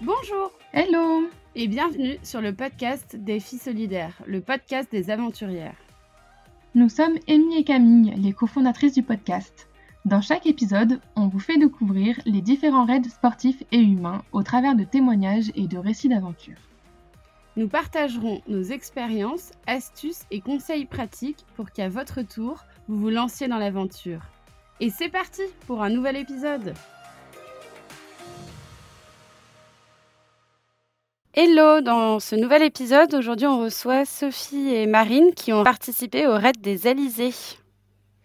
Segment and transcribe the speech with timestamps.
[0.00, 5.74] Bonjour Hello et bienvenue sur le podcast des filles solidaires, le podcast des aventurières.
[6.76, 9.68] Nous sommes Amy et Camille, les cofondatrices du podcast.
[10.04, 14.76] Dans chaque épisode, on vous fait découvrir les différents raids sportifs et humains au travers
[14.76, 16.58] de témoignages et de récits d'aventure.
[17.56, 23.48] Nous partagerons nos expériences, astuces et conseils pratiques pour qu'à votre tour, vous vous lanciez
[23.48, 24.22] dans l'aventure.
[24.78, 26.74] Et c'est parti pour un nouvel épisode
[31.40, 36.32] Hello, dans ce nouvel épisode, aujourd'hui on reçoit Sophie et Marine qui ont participé au
[36.32, 37.32] raid des Alizés.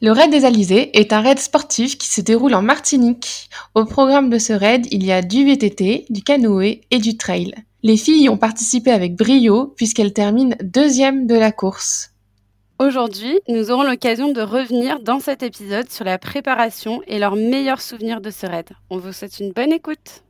[0.02, 3.52] Le raid des Alizés est un raid sportif qui se déroule en Martinique.
[3.76, 7.54] Au programme de ce raid, il y a du VTT, du canoë et du trail.
[7.84, 12.14] Les filles y ont participé avec brio puisqu'elles terminent deuxième de la course.
[12.80, 17.82] Aujourd'hui, nous aurons l'occasion de revenir dans cet épisode sur la préparation et leurs meilleurs
[17.82, 18.70] souvenirs de ce raid.
[18.90, 20.24] On vous souhaite une bonne écoute.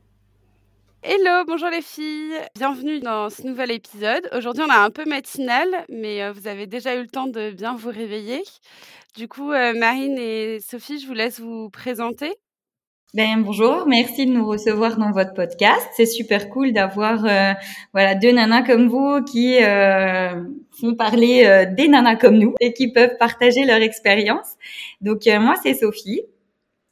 [1.06, 4.30] Hello, bonjour les filles, bienvenue dans ce nouvel épisode.
[4.32, 7.52] Aujourd'hui on a un peu matinal, mais euh, vous avez déjà eu le temps de
[7.52, 8.42] bien vous réveiller.
[9.18, 12.32] Du coup, euh, Marine et Sophie, je vous laisse vous présenter.
[13.14, 15.86] Ben, bonjour, merci de nous recevoir dans votre podcast.
[15.98, 17.52] C'est super cool d'avoir euh,
[17.92, 23.18] voilà deux nanas comme vous qui font parler des nanas comme nous et qui peuvent
[23.20, 24.56] partager leur expérience.
[25.02, 26.22] Donc moi c'est Sophie,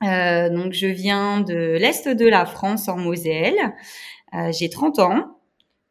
[0.03, 3.57] euh, donc je viens de l'est de la France en Moselle.
[4.33, 5.37] Euh, j'ai 30 ans.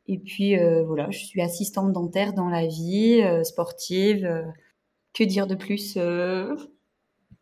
[0.08, 4.24] Et puis euh, voilà, je suis assistante dentaire dans la vie, euh, sportive.
[4.24, 4.42] Euh,
[5.12, 5.98] que dire de plus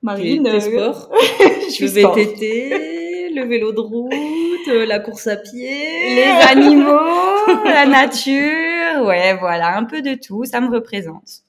[0.01, 6.15] Marine Tes sports je Le VTT, le vélo de route, la course à pied.
[6.15, 9.07] Les animaux, la nature.
[9.07, 11.45] Ouais, voilà, un peu de tout, ça me représente.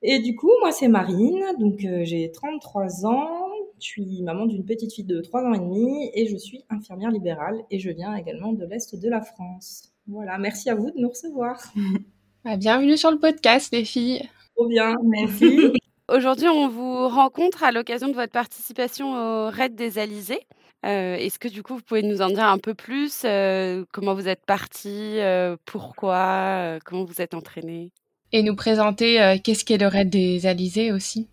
[0.00, 3.43] Et du coup, moi c'est Marine, donc j'ai 33 ans,
[3.80, 7.10] je suis maman d'une petite fille de 3 ans et demi et je suis infirmière
[7.10, 9.92] libérale et je viens également de l'Est de la France.
[10.06, 11.60] Voilà, merci à vous de nous recevoir.
[12.44, 14.28] Bah, bienvenue sur le podcast, les filles.
[14.54, 15.72] Trop bien, merci.
[16.12, 20.46] Aujourd'hui, on vous rencontre à l'occasion de votre participation au Raid des Alizés.
[20.84, 24.12] Euh, Est-ce que du coup, vous pouvez nous en dire un peu plus euh, Comment
[24.12, 27.90] vous êtes partie euh, Pourquoi euh, Comment vous êtes entraînée
[28.32, 31.28] Et nous présenter euh, qu'est-ce qu'est le Raid des Alizés aussi?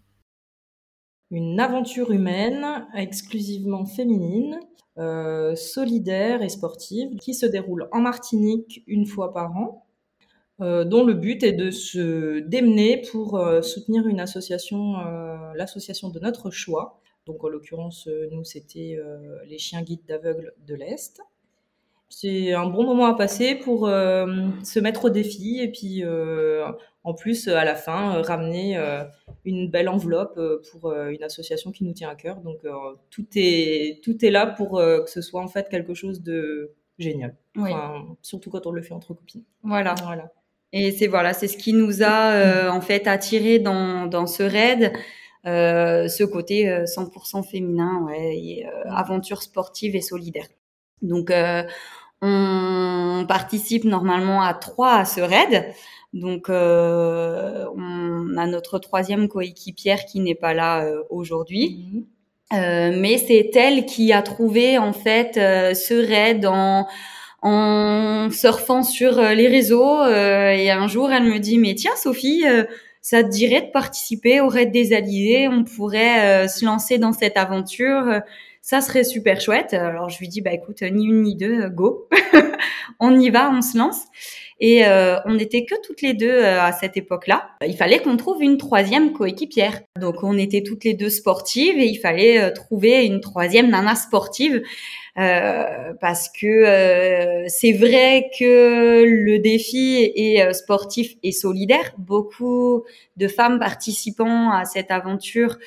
[1.32, 4.60] Une aventure humaine exclusivement féminine,
[4.98, 9.86] euh, solidaire et sportive, qui se déroule en Martinique une fois par an,
[10.60, 14.96] euh, dont le but est de se démener pour euh, soutenir une association,
[15.56, 17.00] l'association de notre choix.
[17.26, 19.00] Donc en l'occurrence, nous, c'était
[19.48, 21.22] les chiens guides d'aveugles de l'Est.
[22.10, 26.04] C'est un bon moment à passer pour se mettre au défi et puis
[27.04, 28.78] en plus, à la fin, ramener
[29.44, 30.40] une belle enveloppe
[30.72, 32.42] pour une association qui nous tient à cœur.
[32.42, 32.60] Donc,
[33.10, 37.36] tout est, tout est là pour que ce soit en fait quelque chose de génial.
[37.58, 38.16] Enfin, oui.
[38.22, 39.44] Surtout quand on le fait entre copines.
[39.64, 39.96] Voilà.
[40.04, 40.32] voilà.
[40.74, 44.44] Et c'est voilà, c'est ce qui nous a euh, en fait attiré dans, dans ce
[44.44, 44.94] raid,
[45.46, 50.48] euh, ce côté 100% féminin, ouais, et, euh, aventure sportive et solidaire.
[51.02, 51.34] Donc,
[52.22, 55.74] on participe normalement à trois à ce raid.
[56.14, 61.86] Donc, euh, on a notre troisième coéquipière qui n'est pas là euh, aujourd'hui.
[61.94, 62.00] Mmh.
[62.54, 66.86] Euh, mais c'est elle qui a trouvé en fait ce raid en,
[67.42, 70.06] en surfant sur les réseaux.
[70.06, 72.44] et un jour, elle me dit, mais tiens, Sophie,
[73.02, 75.48] ça te dirait de participer au raid des Alliés?
[75.50, 78.22] On pourrait se lancer dans cette aventure
[78.62, 79.74] ça serait super chouette.
[79.74, 82.08] Alors je lui dis bah écoute, ni une ni deux, go,
[83.00, 84.02] on y va, on se lance.
[84.62, 87.50] Et euh, on n'était que toutes les deux euh, à cette époque-là.
[87.66, 89.82] Il fallait qu'on trouve une troisième coéquipière.
[90.00, 93.96] Donc on était toutes les deux sportives et il fallait euh, trouver une troisième nana
[93.96, 94.62] sportive.
[95.18, 101.94] Euh, parce que euh, c'est vrai que le défi est sportif et solidaire.
[101.98, 102.84] Beaucoup
[103.18, 105.58] de femmes participant à cette aventure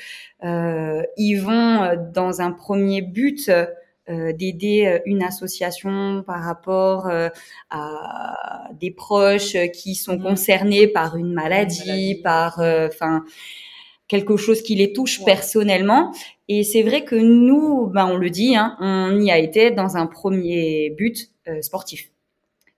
[0.45, 3.67] euh, y vont dans un premier but euh,
[4.09, 7.29] d'aider une association par rapport euh,
[7.71, 10.23] à des proches qui sont mmh.
[10.23, 12.15] concernés par une maladie, maladie.
[12.23, 13.25] par enfin
[14.09, 15.25] quelque chose qui les touche ouais.
[15.25, 16.13] personnellement.
[16.49, 19.97] Et c'est vrai que nous, ben on le dit, hein, on y a été dans
[19.97, 22.11] un premier but euh, sportif.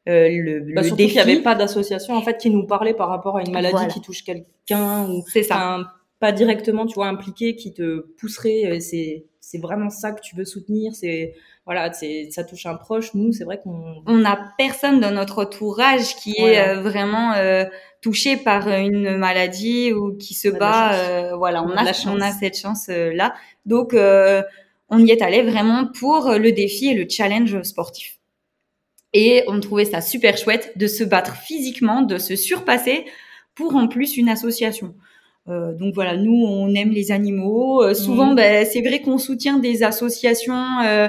[0.09, 1.15] Euh, le, bah, le défi...
[1.15, 3.73] qu'il n'y avait pas d'association en fait qui nous parlait par rapport à une maladie
[3.73, 3.89] voilà.
[3.89, 5.87] qui touche quelqu'un ou c'est ça un,
[6.19, 10.45] pas directement tu vois impliqué qui te pousserait c'est c'est vraiment ça que tu veux
[10.45, 11.35] soutenir c'est
[11.67, 13.15] voilà c'est ça touche un proche.
[13.15, 17.65] Nous c'est vrai qu'on on a personne dans notre entourage qui est euh, vraiment euh,
[18.01, 22.33] touché par une maladie ou qui se bat euh, voilà on, on a, on a
[22.33, 23.35] cette chance là.
[23.67, 24.43] Donc euh,
[24.89, 28.19] on y est allé vraiment pour le défi et le challenge sportif.
[29.13, 33.05] Et on trouvait ça super chouette de se battre physiquement, de se surpasser
[33.55, 34.95] pour en plus une association.
[35.49, 37.83] Euh, donc voilà, nous on aime les animaux.
[37.83, 41.09] Euh, souvent, ben, c'est vrai qu'on soutient des associations euh,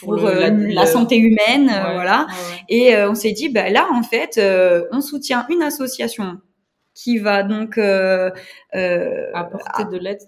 [0.00, 2.26] pour, le- euh, la- santé humaine, euh, Ouais, voilà.
[2.28, 2.58] ouais.
[2.70, 6.38] Et euh, on s'est dit, ben là en fait, euh, on soutient une association
[6.94, 8.30] qui va donc euh,
[8.74, 10.20] euh, apporter de l'aide.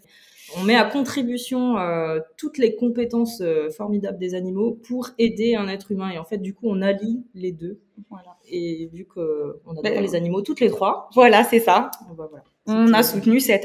[0.59, 5.69] On met à contribution euh, toutes les compétences euh, formidables des animaux pour aider un
[5.69, 6.11] être humain.
[6.11, 7.79] Et en fait, du coup, on allie les deux.
[8.11, 8.37] Voilà.
[8.51, 11.91] Et vu qu'on adore Ben, les animaux toutes les trois, Voilà, c'est ça.
[12.17, 12.45] bah, voilà.
[12.67, 13.65] On a C'était- soutenu cette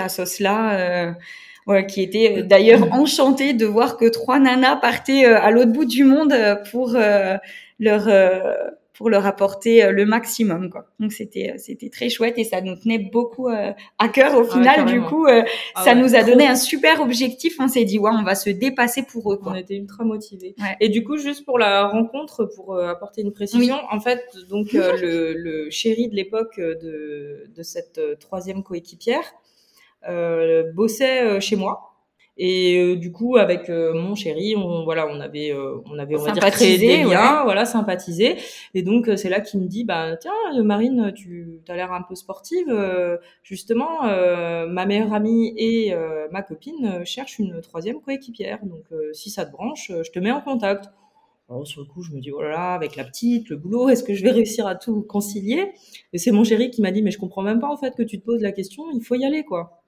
[0.80, 1.12] euh,
[1.68, 5.72] ouais, qui était euh, d'ailleurs enchantée de voir que trois nanas partaient euh, à l'autre
[5.72, 7.38] bout du monde euh, pour euh,
[7.80, 8.54] leur euh,
[9.01, 10.86] pour leur apporter euh, le maximum, quoi.
[11.00, 14.42] Donc c'était euh, c'était très chouette et ça nous tenait beaucoup euh, à cœur au
[14.42, 14.86] Ah ouais, final.
[14.86, 15.44] du coup, Ah
[15.83, 16.30] ça ouais, nous a trop.
[16.30, 17.56] donné un super objectif.
[17.59, 20.53] On s'est dit ouais, on va se dépasser pour eux, On était ultra motivés.
[20.59, 20.77] Ouais.
[20.80, 25.33] Et du coup, juste pour la rencontre, pour apporter une précision, en fait, donc le,
[25.33, 29.24] le chéri de l'époque de, de cette troisième coéquipière
[30.07, 31.91] euh, bossait chez moi.
[32.44, 36.16] Et euh, du coup, avec euh, mon chéri, on voilà, on avait, euh, on avait,
[36.16, 37.44] on va dire, créé des liens, ouais.
[37.44, 38.36] voilà, sympathisé.
[38.74, 40.34] Et donc, c'est là qu'il me dit, bah tiens,
[40.64, 42.66] Marine, tu as l'air un peu sportive.
[42.70, 48.58] euh, justement, euh, ma meilleure amie et euh, ma copine cherchent une troisième coéquipière.
[48.64, 50.86] Donc, euh, si ça te branche, je te mets en contact.
[51.48, 53.90] Alors, sur le coup, je me dis, oh là là, avec la petite, le boulot,
[53.90, 55.74] est-ce que je vais réussir à tout concilier?
[56.12, 58.04] Et c'est mon chéri qui m'a dit, mais je comprends même pas en fait que
[58.04, 59.81] tu te poses la question, il faut y aller quoi.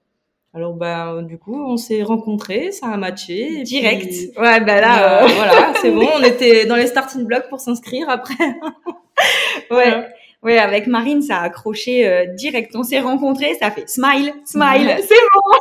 [0.54, 3.60] Alors, bah, du coup, on s'est rencontrés, ça a matché.
[3.60, 4.06] et Direct.
[4.06, 7.48] puis, Ouais, bah euh, là, euh, voilà, c'est bon, on était dans les starting blocks
[7.48, 8.34] pour s'inscrire après.
[9.70, 10.06] ouais.
[10.42, 12.76] Ouais, avec Marine, ça a accroché euh, direct.
[12.76, 15.02] On s'est rencontrés, ça fait smile, smile, Ouais.
[15.02, 15.56] c'est bon.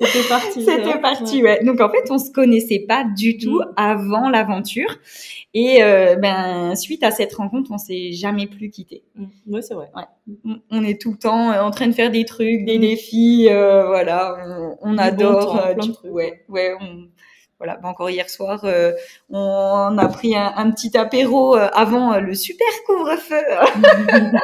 [0.00, 0.64] C'était parti.
[0.64, 1.00] C'était ouais.
[1.00, 1.62] parti, ouais.
[1.64, 3.72] Donc en fait, on se connaissait pas du tout Mm.
[3.76, 4.96] avant l'aventure.
[5.52, 9.02] Et euh, ben suite à cette rencontre, on s'est jamais plus quitté.
[9.16, 9.24] Mm.
[9.54, 9.88] Ouais, c'est vrai.
[10.44, 12.80] On- On est tout le temps euh, en train de faire des trucs, des Mm.
[12.80, 14.36] défis, euh, voilà.
[14.46, 15.46] On, on Du bon adore.
[15.52, 16.74] temps, euh, plein de trucs, ouais, ouais.
[16.80, 17.08] On,
[17.58, 17.76] voilà.
[17.76, 18.92] Ben, encore hier soir, euh,
[19.28, 23.36] on a pris un, un petit apéro euh, avant le super couvre-feu.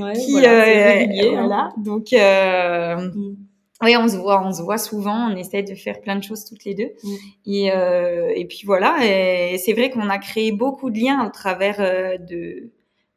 [0.00, 1.46] Ouais, qui voilà, régulier, hein.
[1.46, 1.70] voilà.
[1.78, 3.36] Donc euh, Mm.
[3.82, 6.44] Oui, on se voit, on se voit souvent, on essaie de faire plein de choses
[6.44, 6.90] toutes les deux.
[7.04, 7.14] Mm.
[7.46, 11.30] Et, euh, et puis voilà, et c'est vrai qu'on a créé beaucoup de liens au
[11.30, 12.70] travers euh, de,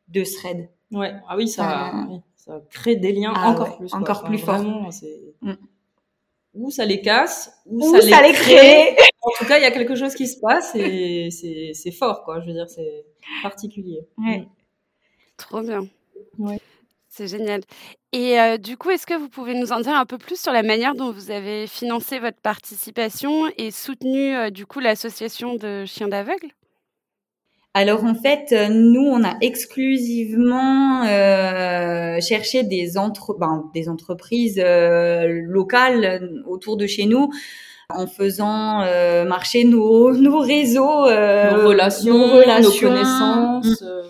[0.10, 0.70] de ce raid.
[0.92, 1.14] Ouais.
[1.28, 3.94] Ah oui, ça, Ça- oui, ça crée des liens Ah encore ouais, plus.
[3.94, 4.56] encore Enfin, plus fort.
[4.58, 5.20] Vraiment, c'est...
[5.42, 5.54] Mm.
[6.54, 9.96] Ou ça les casse, ou, ça les crée En tout cas, il y a quelque
[9.96, 12.42] chose qui se passe et c'est, c'est fort, quoi.
[12.42, 13.06] Je veux dire, c'est
[13.42, 14.02] particulier.
[14.18, 14.48] Ouais.
[15.38, 15.88] Trop bien.
[16.40, 16.60] Ouais.
[17.14, 17.60] C'est génial.
[18.14, 20.54] Et euh, du coup, est-ce que vous pouvez nous en dire un peu plus sur
[20.54, 25.84] la manière dont vous avez financé votre participation et soutenu euh, du coup l'association de
[25.86, 26.52] chiens d'aveugles
[27.74, 33.34] Alors en fait, nous, on a exclusivement euh, cherché des, entre...
[33.38, 37.30] ben, des entreprises euh, locales autour de chez nous
[37.94, 43.82] en faisant euh, marcher nos, nos réseaux, euh, Nos relations, nos, connaissances.
[43.82, 44.01] euh,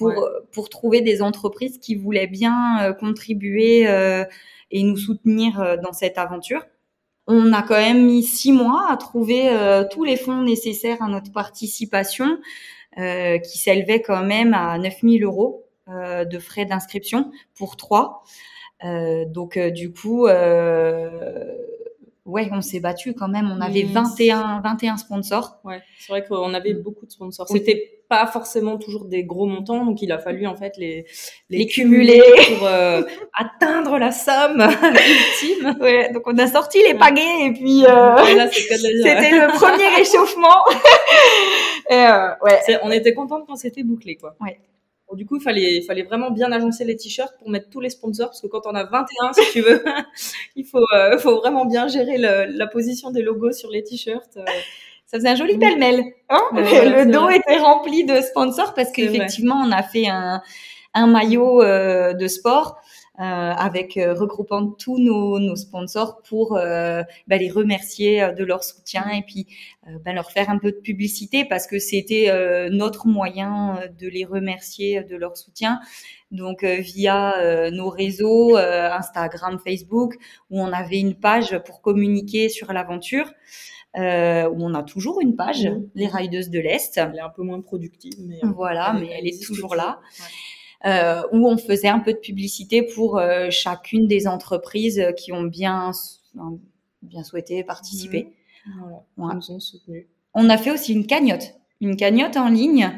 [0.00, 0.16] pour, Ouais.
[0.52, 4.24] pour trouver des entreprises qui voulaient bien euh, contribuer euh,
[4.70, 6.66] et nous soutenir euh, dans cette aventure.
[7.26, 11.08] On a quand même mis six mois à trouver euh, tous les fonds nécessaires à
[11.08, 12.38] notre participation,
[12.98, 18.24] euh, qui s'élevait quand même à 9000 euros euh, de frais d'inscription pour trois.
[18.84, 21.54] Euh, donc euh, du coup, euh,
[22.30, 23.50] ouais, on s'est battu quand même.
[23.50, 23.92] On avait Oui.
[23.92, 25.58] 21, 21 sponsors.
[25.64, 27.48] Ouais, c'est vrai qu'on avait beaucoup de sponsors.
[27.48, 31.06] C'était pas forcément toujours des gros montants, donc il a fallu en fait les,
[31.48, 32.20] Les cumuler.
[32.48, 33.02] pour euh,
[33.34, 35.76] atteindre la somme ultime.
[35.80, 38.16] Ouais, donc on a sorti les pagaies et puis euh,
[38.50, 40.64] c'était le premier réchauffement.
[41.90, 42.80] et, euh, ouais.
[42.82, 44.34] On était contente quand c'était bouclé, quoi.
[44.40, 44.58] Ouais.
[45.10, 47.90] Bon, du coup, il fallait, fallait vraiment bien agencer les t-shirts pour mettre tous les
[47.90, 49.82] sponsors, parce que quand on a 21, si tu veux,
[50.56, 54.36] il faut, euh, faut vraiment bien gérer le- la position des logos sur les t-shirts.
[54.36, 54.44] euh.
[55.06, 56.04] Ça faisait un joli pêle-mêle.
[56.28, 56.40] Hein?
[56.52, 57.36] Ouais, le dos vrai.
[57.38, 60.40] était rempli de sponsors parce qu'effectivement, on a fait un,
[60.94, 62.78] un maillot euh, de sport
[63.22, 68.64] avec euh, regroupant tous nos, nos sponsors pour euh, bah, les remercier euh, de leur
[68.64, 69.46] soutien et puis
[69.86, 73.88] euh, bah, leur faire un peu de publicité parce que c'était euh, notre moyen euh,
[73.88, 75.80] de les remercier de leur soutien.
[76.30, 80.14] Donc euh, via euh, nos réseaux, euh, Instagram, Facebook,
[80.50, 83.30] où on avait une page pour communiquer sur l'aventure,
[83.96, 85.88] euh, où on a toujours une page, Mhm.
[85.96, 86.96] les Riders de l'Est.
[86.96, 89.98] Elle est un peu moins productive, mais euh, Voilà, mais elle est toujours là.
[90.20, 90.26] Ouais.
[90.86, 95.42] Euh, où on faisait un peu de publicité pour euh, chacune des entreprises qui ont
[95.42, 95.90] bien,
[97.02, 98.32] bien souhaité participer.
[98.78, 99.32] Voilà, Ouais.
[99.32, 100.06] ils nous ont soutenus.
[100.32, 101.54] On a fait aussi une cagnotte.
[101.80, 102.90] Une cagnotte en ligne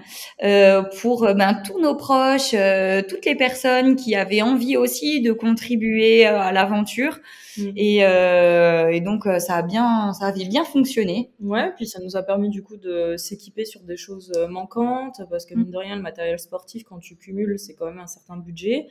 [0.43, 5.21] euh, pour euh, ben, tous nos proches, euh, toutes les personnes qui avaient envie aussi
[5.21, 7.21] de contribuer à l'aventure.
[7.57, 7.71] Mm.
[7.77, 11.31] Et, et, donc ça a bien, ça avait bien fonctionné.
[11.41, 15.47] Ouais, puis ça nous a permis du coup de s'équiper sur des choses manquantes parce
[15.47, 15.59] que mm.
[15.59, 18.89] mine de rien, le matériel sportif quand tu cumules, c'est quand même un certain budget.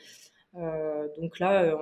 [0.57, 1.75] Euh, donc là, euh,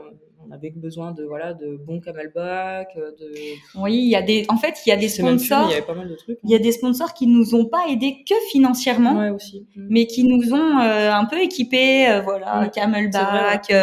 [0.47, 3.31] on avait besoin de voilà de bons camelback, euh, de.
[3.75, 4.45] Oui, il y a des.
[4.47, 5.67] En fait, il y a des sponsors.
[5.69, 6.37] il y avait pas mal de trucs.
[6.43, 6.61] Il y a hein.
[6.61, 9.65] des sponsors qui nous ont pas aidés que financièrement, ouais, aussi.
[9.75, 9.87] Mm.
[9.89, 12.21] mais qui nous ont un peu équipés.
[12.23, 12.69] voilà, mm.
[12.69, 13.73] camelback,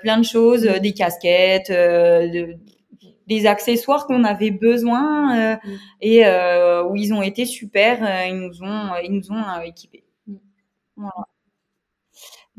[0.00, 0.78] plein de choses, mm.
[0.78, 1.72] des casquettes.
[3.26, 5.58] des accessoires qu'on avait besoin
[6.00, 10.04] et où ils ont été super, ils nous ont ils nous ont équipés.
[10.96, 11.29] Voilà.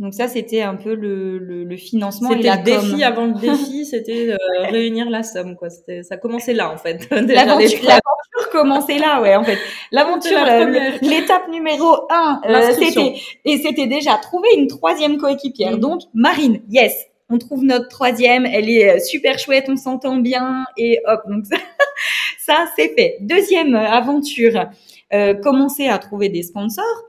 [0.01, 3.85] Donc ça, c'était un peu le, le, le financement C'était le défi avant le défi,
[3.89, 5.55] c'était euh, réunir la somme.
[5.55, 5.69] Quoi.
[5.69, 7.07] Ça commençait là, en fait.
[7.11, 7.99] L'aventure
[8.51, 9.59] commençait là, ouais, en fait.
[9.91, 10.39] L'aventure,
[11.03, 13.13] l'étape numéro un, euh, c'était
[13.45, 15.77] et c'était déjà trouver une troisième coéquipière.
[15.77, 15.79] Mm.
[15.79, 20.65] Donc Marine, yes, on trouve notre troisième, elle est euh, super chouette, on s'entend bien
[20.77, 21.57] et hop, donc ça,
[22.39, 23.17] ça c'est fait.
[23.21, 24.65] Deuxième aventure,
[25.13, 27.03] euh, commencer à trouver des sponsors,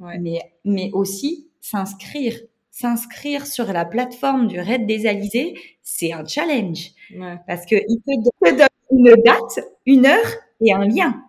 [0.00, 0.18] ouais.
[0.18, 2.34] mais mais aussi s'inscrire.
[2.70, 6.90] S'inscrire sur la plateforme du Raid des Alizés, c'est un challenge.
[7.46, 11.22] Parce qu'il te, donne une date, une heure et un lien.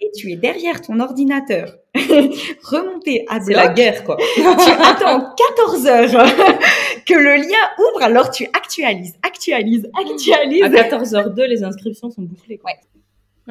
[0.00, 3.56] Et tu es derrière ton ordinateur, remonté à bloc.
[3.56, 4.16] La guerre, quoi.
[4.34, 6.10] tu attends 14 heures
[7.06, 10.62] que le lien ouvre, alors tu actualises, actualises, actualises.
[10.62, 12.58] À 14h02, les inscriptions sont bouclées.
[12.64, 12.78] Ouais.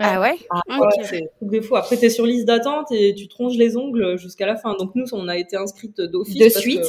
[0.01, 1.03] Ah ouais, ah, okay.
[1.03, 1.79] C'est des fois.
[1.79, 4.75] Après, tu es sur liste d'attente et tu tronges les ongles jusqu'à la fin.
[4.77, 6.38] Donc, nous, on a été inscrite d'office.
[6.38, 6.86] De suite.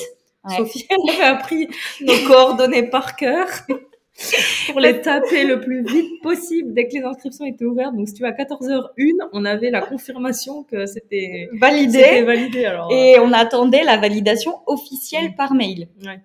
[0.57, 1.69] Sophie, elle avait appris
[2.01, 3.47] nos coordonnées par cœur
[4.71, 7.95] pour les taper le plus vite possible dès que les inscriptions étaient ouvertes.
[7.95, 12.23] Donc, si tu vas à 14h01, on avait la confirmation que c'était validé.
[12.23, 15.89] validé alors, et on attendait la validation officielle par mail.
[16.03, 16.21] Ouais.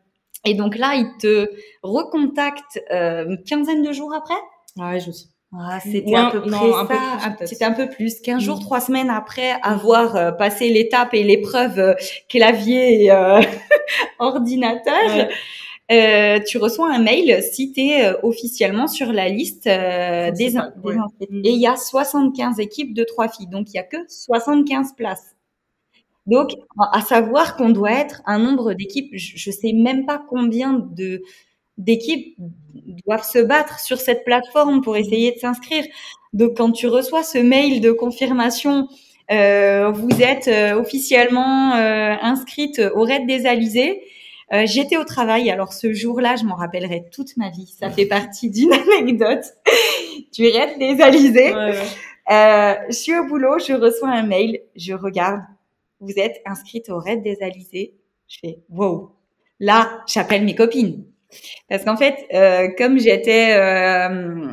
[0.46, 1.50] Et donc là, ils te
[1.82, 4.36] recontactent euh, une quinzaine de jours après?
[4.78, 5.28] Ouais, je sais
[5.60, 7.46] ah, c'était un peu près ça.
[7.46, 8.20] C'était un peu plus.
[8.22, 8.62] 15 jours, mm.
[8.62, 11.94] trois semaines après avoir euh, passé l'étape et l'épreuve euh,
[12.30, 13.42] clavier euh,
[14.20, 15.30] ordinateur,
[15.92, 21.08] euh, tu reçois un mail si tu es officiellement sur la liste des, des mm.
[21.44, 24.94] Et il y a 75 équipes de trois filles, donc il y a que 75
[24.96, 25.36] places.
[26.26, 26.56] Donc,
[26.92, 31.22] à savoir qu'on doit être un nombre d'équipes, je, je sais même pas combien de
[31.78, 32.36] d'équipes
[33.06, 35.84] doivent se battre sur cette plateforme pour essayer de s'inscrire.
[36.34, 38.88] Donc quand tu reçois ce mail de confirmation,
[39.32, 44.04] euh, vous êtes euh, officiellement euh, inscrite au Raid des Alizés.
[44.54, 47.74] Euh, J'étais au travail, alors ce jour-là, je m'en rappellerai toute ma vie.
[47.80, 49.46] Ça fait partie d'une anecdote
[50.34, 51.54] du Raid des Alizés.
[51.54, 51.82] Ouais,
[52.90, 55.42] je suis au boulot, je reçois un mail, je regarde.
[56.00, 57.96] Vous êtes inscrite au Raid des Alizés.
[58.28, 59.12] Je fais wow.
[59.60, 61.06] Là, j'appelle mes copines
[61.70, 64.44] parce qu'en fait, euh, comme j'étais euh,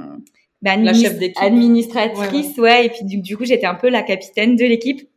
[0.63, 5.09] bah, administratrice, ouais, et puis du, coup, j'étais un peu la capitaine de l'équipe.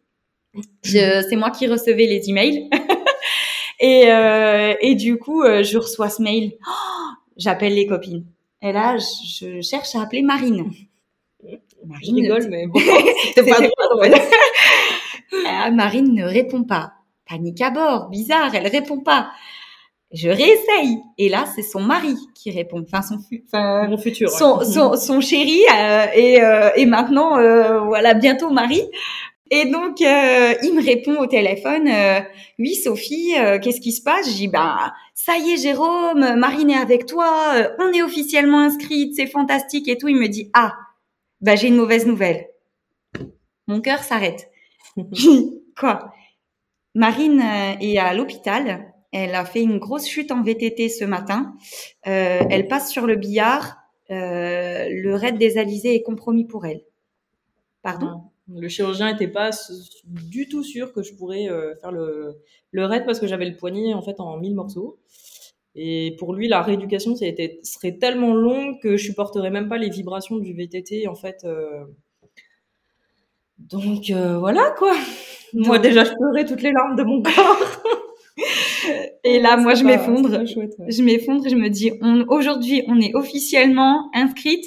[0.84, 2.70] C'est moi qui recevais les emails.
[3.80, 6.54] et, euh, et du coup, je reçois ce mail.
[6.68, 6.72] Oh,
[7.38, 8.26] J'appelle les copines.
[8.62, 10.72] Et là, je, cherche à appeler Marine.
[11.86, 12.80] Marine je rigole, mais bon,
[13.36, 13.60] c'est pas
[13.92, 14.16] drôle.
[15.48, 16.94] ah, Marine ne répond pas.
[17.28, 19.32] Panique à bord, bizarre, elle répond pas.
[20.12, 21.00] Je réessaye.
[21.18, 22.84] Et là, c'est son mari qui répond.
[22.84, 24.30] Enfin, son, enfin, Mon futur.
[24.30, 28.82] Son, son, son, chéri euh, et, euh, et maintenant, euh, voilà, bientôt mari.
[29.52, 32.20] Et donc, euh, il me répond au téléphone, euh,
[32.58, 34.28] oui, Sophie, qu'est-ce qui se passe?
[34.30, 39.16] Je dis, bah, ça y est, Jérôme, Marine est avec toi, on est officiellement inscrite,
[39.16, 40.08] c'est fantastique et tout.
[40.08, 40.74] Il me dit, ah,
[41.42, 42.48] bah, j'ai une mauvaise nouvelle.
[43.68, 44.50] Mon cœur s'arrête.
[45.80, 46.12] Quoi?
[46.96, 47.44] Marine
[47.82, 51.56] est à l'hôpital elle a fait une grosse chute en VTT ce matin.
[52.06, 53.78] Euh, elle passe sur le billard.
[54.12, 56.82] Euh, le raid des alizés est compromis pour elle.
[57.82, 58.24] Pardon?
[58.54, 59.52] Le chirurgien n'était pas
[60.04, 62.42] du tout sûr que je pourrais euh, faire le,
[62.72, 65.00] le raid parce que j'avais le poignet en fait en mille morceaux.
[65.76, 69.78] Et pour lui, la rééducation ça été, serait tellement longue que je supporterais même pas
[69.78, 71.48] les vibrations du VTT en fait.
[73.60, 74.94] Donc voilà quoi.
[75.54, 78.02] Moi déjà, je pleurais toutes les larmes de mon corps.
[79.24, 80.46] Et là, moi, je m'effondre.
[80.46, 81.48] Je m'effondre.
[81.50, 81.92] Je me dis,
[82.28, 84.66] aujourd'hui, on est officiellement inscrite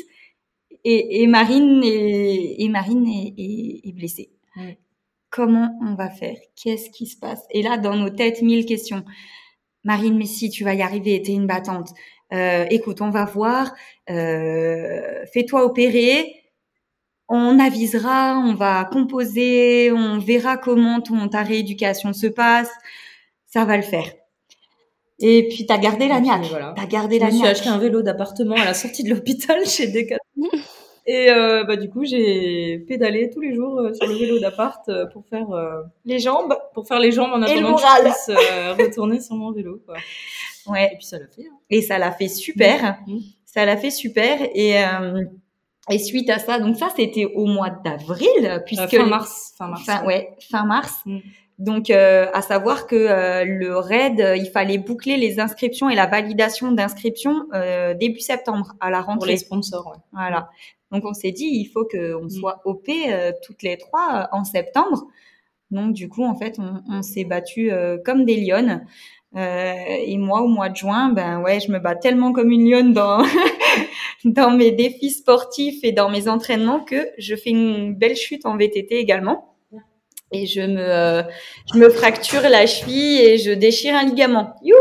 [0.84, 3.34] et, et Marine est, et Marine est,
[3.88, 4.30] est, blessée.
[5.30, 6.36] Comment on va faire?
[6.56, 7.42] Qu'est-ce qui se passe?
[7.50, 9.04] Et là, dans nos têtes, mille questions.
[9.84, 11.90] Marine, mais si tu vas y arriver, t'es une battante.
[12.32, 13.74] Euh, écoute, on va voir.
[14.10, 16.34] Euh, Fais-toi opérer.
[17.28, 22.70] on avisera, on va composer, on verra comment ton, ta rééducation se passe.
[23.48, 24.04] Ça va le faire.
[25.20, 26.44] Et puis, t'as gardé la niaque.
[26.44, 26.74] Voilà.
[26.76, 27.56] T'as gardé Je la me suis niaque.
[27.56, 30.48] acheté un vélo d'appartement à la sortie de l'hôpital chez Decathlon.
[31.10, 34.86] Et euh, bah, du coup, j'ai pédalé tous les jours euh, sur le vélo d'appart
[34.90, 35.46] euh, pour faire
[36.04, 36.54] Les jambes.
[36.74, 38.36] pour faire les jambes en attendant que je puisse
[38.86, 39.80] retourner sur mon vélo.
[39.86, 39.96] Quoi.
[40.66, 40.90] Ouais.
[40.92, 41.46] Et puis ça l'a fait.
[41.50, 41.56] hein.
[41.70, 42.98] Et ça l'a fait super.
[43.06, 43.20] Mhm.
[43.46, 44.38] Ça l'a fait super.
[44.54, 44.74] Et,
[45.90, 49.54] et suite à ça, donc ça, c'était au mois d'avril, puisque fin mars.
[49.56, 49.84] Fin mars.
[49.86, 50.92] Fin, ouais, fin mars.
[51.06, 51.18] Mm.
[51.58, 55.96] Donc, euh, à savoir que euh, le RAID, euh, il fallait boucler les inscriptions et
[55.96, 59.32] la validation d'inscription euh, début septembre à la Pour rentrée.
[59.32, 59.88] les sponsors.
[59.88, 59.98] Ouais.
[60.12, 60.50] Voilà.
[60.92, 62.30] Donc, on s'est dit, il faut qu'on Mm.
[62.30, 65.06] soit OP euh, toutes les trois euh, en septembre.
[65.72, 68.86] Donc, du coup, en fait, on, on s'est battu euh, comme des lionnes.
[69.36, 69.74] Euh,
[70.06, 72.92] et moi, au mois de juin, ben ouais, je me bats tellement comme une lionne
[72.94, 73.22] dans
[74.24, 78.56] dans mes défis sportifs et dans mes entraînements que je fais une belle chute en
[78.56, 79.54] VTT également.
[80.32, 81.22] Et je me euh,
[81.72, 84.54] je me fracture la cheville et je déchire un ligament.
[84.62, 84.76] You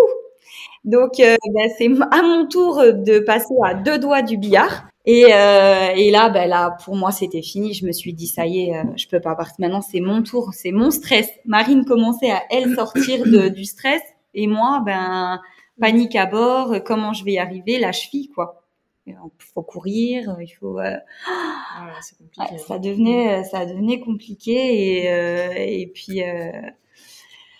[0.84, 4.88] Donc euh, ben, c'est à mon tour de passer à deux doigts du billard.
[5.10, 7.74] Et, euh, et là, ben là, pour moi, c'était fini.
[7.74, 9.56] Je me suis dit, ça y est, euh, je peux pas partir.
[9.60, 11.30] Maintenant, c'est mon tour, c'est mon stress.
[11.46, 14.02] Marine commençait à elle sortir de, du stress,
[14.34, 15.40] et moi, ben
[15.80, 16.76] panique à bord.
[16.86, 17.80] Comment je vais y arriver?
[17.80, 18.67] La cheville, quoi.
[19.08, 19.16] Il
[19.54, 20.80] faut courir, il faut.
[20.80, 22.54] euh, Ouais, c'est compliqué.
[22.54, 26.24] ouais, ça devenait, ça devenait compliqué, et euh, et puis.
[26.24, 26.52] euh,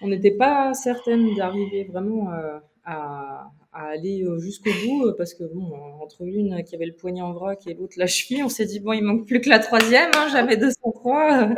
[0.02, 5.34] On n'était pas certaine d'arriver vraiment euh, à, à aller euh, jusqu'au bout euh, parce
[5.34, 5.74] que bon,
[6.04, 8.80] entre l'une qui avait le poignet en vrac et l'autre la cheville, on s'est dit
[8.80, 11.50] bon, il manque plus que la troisième, hein, jamais 203.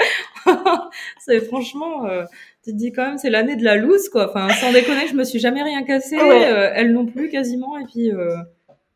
[1.19, 2.23] c'est franchement, euh,
[2.63, 4.29] tu te dis quand même, c'est l'année de la loose quoi.
[4.29, 6.45] Enfin, sans déconner, je me suis jamais rien cassé, Ouais.
[6.47, 8.11] euh, elle non plus quasiment, et puis.
[8.11, 8.35] euh,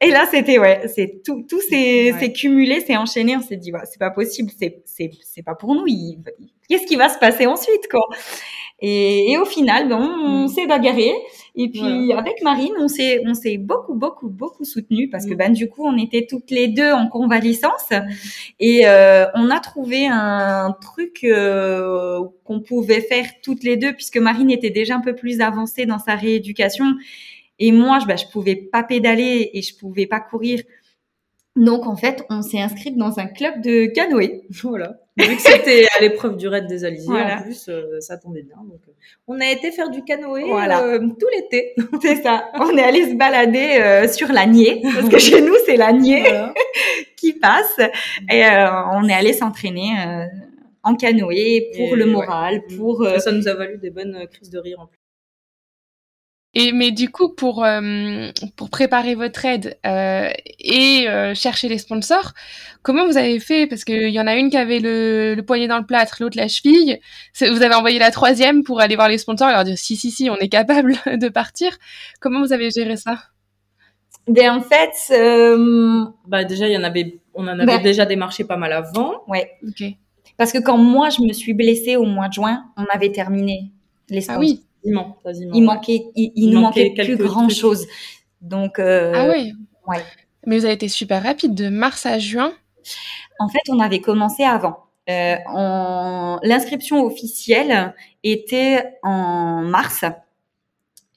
[0.01, 2.33] Et là, c'était ouais, c'est tout, tout s'est Ouais.
[2.33, 3.37] cumulé, s'est enchaîné.
[3.37, 5.85] On s'est dit, ouais, c'est pas possible, c'est c'est c'est pas pour nous.
[6.67, 8.01] Qu'est-ce qui va se passer ensuite, quoi?
[8.79, 10.47] Et, et au final, ben, on, Mm.
[10.49, 11.11] s'est bagarré.
[11.55, 15.37] Et puis avec Marine, on s'est on s'est beaucoup beaucoup beaucoup soutenu parce que Mm.
[15.37, 17.89] ben du coup, on était toutes les deux en convalescence
[18.59, 24.17] et euh, on a trouvé un truc euh, qu'on pouvait faire toutes les deux puisque
[24.17, 26.85] Marine était déjà un peu plus avancée dans sa rééducation
[27.59, 30.61] et moi, je, bah, je pouvais pas pédaler et je pouvais pas courir.
[31.55, 34.41] Donc, en fait, on s'est inscrite dans un club de canoë.
[34.63, 34.97] Voilà.
[35.15, 37.37] Vu que c'était à l'épreuve du raid des Alizés, Voilà.
[37.37, 38.55] en plus, euh, ça tombait bien.
[38.63, 38.91] Donc, euh,
[39.27, 40.81] on a été faire du canoë Voilà.
[40.83, 41.75] euh, tout l'été.
[42.01, 42.49] C'est ça.
[42.59, 46.53] On est allé se balader sur l'Agné, parce que chez nous, c'est l'Agné Voilà.
[47.17, 47.77] qui passe.
[48.31, 48.41] Et
[48.95, 49.91] on est allé s'entraîner
[50.81, 52.11] en canoë pour Et le ouais.
[52.11, 53.03] moral, pour...
[53.03, 54.97] euh, Ça nous a valu des bonnes crises de rire en plus.
[56.55, 61.79] Et mais du coup, pour, euh, pour préparer votre aide euh, et euh, chercher les
[61.79, 62.33] sponsors,
[62.83, 63.65] comment vous avez fait?
[63.65, 66.37] Parce qu'il y en a une qui avait le, le poignet dans le plâtre, l'autre
[66.37, 66.99] la cheville.
[67.39, 70.11] Vous avez envoyé la troisième pour aller voir les sponsors et leur dire si, si,
[70.11, 71.75] si, on est capable de partir.
[72.19, 73.17] Comment vous avez géré ça?
[74.27, 77.77] Ben, en fait, euh, Bah déjà, il y en avait, on en avait Bah.
[77.79, 79.23] déjà démarché pas mal avant.
[79.27, 79.51] ouais.
[79.67, 79.83] Ok.
[80.37, 83.71] Parce que quand moi, je me suis blessée au mois de juin, on avait terminé
[84.09, 84.39] les Ah sponsors.
[84.39, 84.63] oui.
[84.83, 85.51] Quasiment, quasiment.
[85.55, 85.65] Il ouais.
[85.65, 87.57] manquait, il, il Il nous manquait manquait plus grand trucs.
[87.57, 87.87] chose.
[88.41, 89.51] Donc, euh, ah ouais.
[89.87, 90.03] ouais.
[90.45, 92.51] Mais vous avez été super rapide, de mars à juin.
[93.39, 94.77] En fait, on avait commencé avant.
[95.09, 97.93] Euh, en- L'inscription officielle
[98.23, 100.03] était en mars.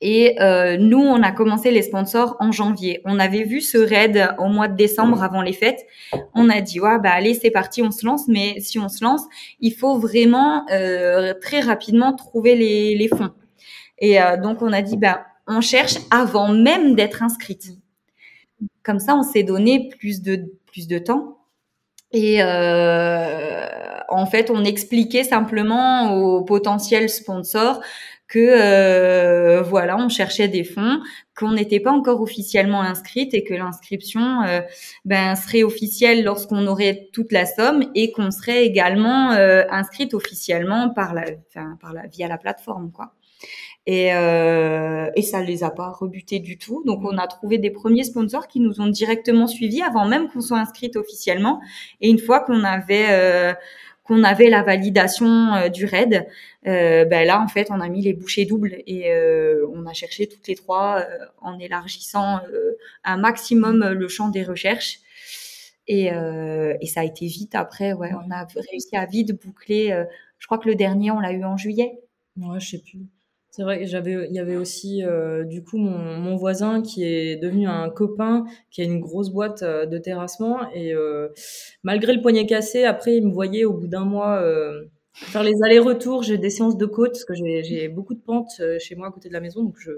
[0.02, 3.00] Et euh, nous, on a commencé les sponsors en janvier.
[3.06, 5.86] On avait vu ce raid au mois de décembre avant les fêtes.
[6.34, 8.28] On a dit, ouais, bah allez, c'est parti, on se lance.
[8.28, 9.22] Mais si on se lance,
[9.60, 13.30] il faut vraiment euh, très rapidement trouver les, les fonds.
[13.98, 17.70] Et euh, donc, on a dit, bah, on cherche avant même d'être inscrite.
[18.82, 21.38] Comme ça, on s'est donné plus de, plus de temps.
[22.12, 23.66] Et euh,
[24.08, 27.80] en fait, on expliquait simplement aux potentiels sponsors
[28.28, 31.00] que euh, voilà, on cherchait des fonds,
[31.36, 34.60] qu'on n'était pas encore officiellement inscrite et que l'inscription euh,
[35.04, 40.90] ben, serait officielle lorsqu'on aurait toute la somme et qu'on serait également euh, inscrite officiellement
[40.90, 43.12] par la, enfin, par la via la plateforme quoi.
[43.86, 46.82] Et, euh, et ça les a pas rebutés du tout.
[46.86, 50.40] Donc on a trouvé des premiers sponsors qui nous ont directement suivis avant même qu'on
[50.40, 51.60] soit inscrite officiellement.
[52.00, 53.54] Et une fois qu'on avait euh,
[54.04, 56.26] qu'on avait la validation euh, du RAID,
[56.66, 59.92] euh, ben là en fait on a mis les bouchées doubles et euh, on a
[59.92, 62.72] cherché toutes les trois euh, en élargissant euh,
[63.04, 64.98] un maximum le champ des recherches.
[65.88, 67.92] Et, euh, et ça a été vite après.
[67.92, 69.92] Ouais, on a réussi à vite boucler.
[69.92, 70.04] euh,
[70.38, 72.00] je crois que le dernier on l'a eu en juillet.
[72.36, 73.06] Ouais, je sais plus.
[73.56, 77.36] C'est vrai, j'avais, il y avait aussi euh, du coup mon, mon, voisin qui est
[77.36, 80.70] devenu un copain, qui a une grosse boîte euh, de terrassement.
[80.74, 81.28] Et euh,
[81.82, 84.44] malgré le poignet cassé, après il me voyait au bout d'un mois
[85.16, 86.22] faire les allers-retours.
[86.22, 89.10] J'ai des séances de côte parce que j'ai beaucoup de pentes euh, chez moi à
[89.10, 89.62] côté de la maison.
[89.62, 89.90] Donc, je,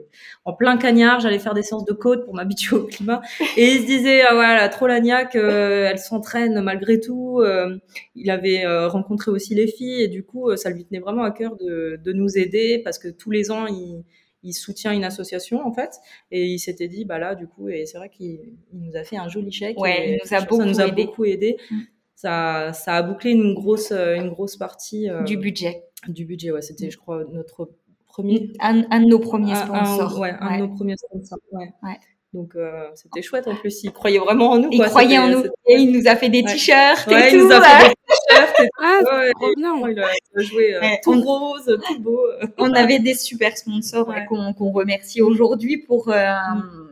[0.45, 3.21] en plein cagnard, j'allais faire des séances de côte pour m'habituer au climat.
[3.57, 7.41] Et il se disait, ah voilà, trop lagnac, euh, elle s'entraîne malgré tout.
[7.41, 7.77] Euh,
[8.15, 11.57] il avait rencontré aussi les filles et du coup, ça lui tenait vraiment à cœur
[11.57, 14.05] de, de nous aider parce que tous les ans, il,
[14.43, 15.91] il soutient une association en fait
[16.31, 18.39] et il s'était dit bah là du coup et c'est vrai qu'il
[18.73, 21.05] nous a fait un joli chèque ouais, il nous a beaucoup ça nous a aidé.
[21.05, 21.77] beaucoup aidé mm
[22.21, 25.85] ça, ça a bouclé une grosse, euh, une grosse partie euh, du budget.
[26.09, 26.63] Du budget, ouais.
[26.63, 27.71] C'était, je crois, notre
[28.09, 28.53] premier.
[28.59, 30.17] Un, un de nos premiers sponsors.
[30.17, 31.39] Un, ouais, un de nos premiers sponsors.
[31.53, 31.73] Ouais.
[31.85, 31.97] ouais.
[32.35, 33.85] Donc euh, c'était chouette en plus.
[33.85, 34.69] Il croyait vraiment en nous.
[34.73, 35.45] Il croyait en nous.
[35.69, 37.47] Et il nous a fait des t-shirts ouais, et il tout.
[37.47, 38.61] nous a fait des t-shirts.
[38.61, 39.89] Et ah, ouais, trop bien.
[39.89, 42.21] Il a joué euh, tout rose, tout beau.
[42.59, 46.09] On avait des super sponsors qu'on qu remercie aujourd'hui pour.
[46.09, 46.88] Euh, mm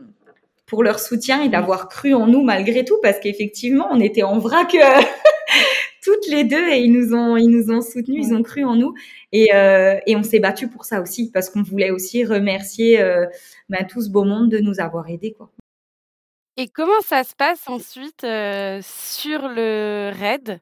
[0.67, 4.37] pour leur soutien et d'avoir cru en nous malgré tout, parce qu'effectivement, on était en
[4.37, 5.01] vrac euh,
[6.03, 8.75] toutes les deux et ils nous ont, ils nous ont soutenus, ils ont cru en
[8.75, 8.93] nous
[9.31, 13.25] et, euh, et on s'est battu pour ça aussi, parce qu'on voulait aussi remercier euh,
[13.69, 15.49] bah, tout ce beau monde de nous avoir aidés, quoi.
[16.59, 20.59] Et comment ça se passe ensuite euh, sur le raid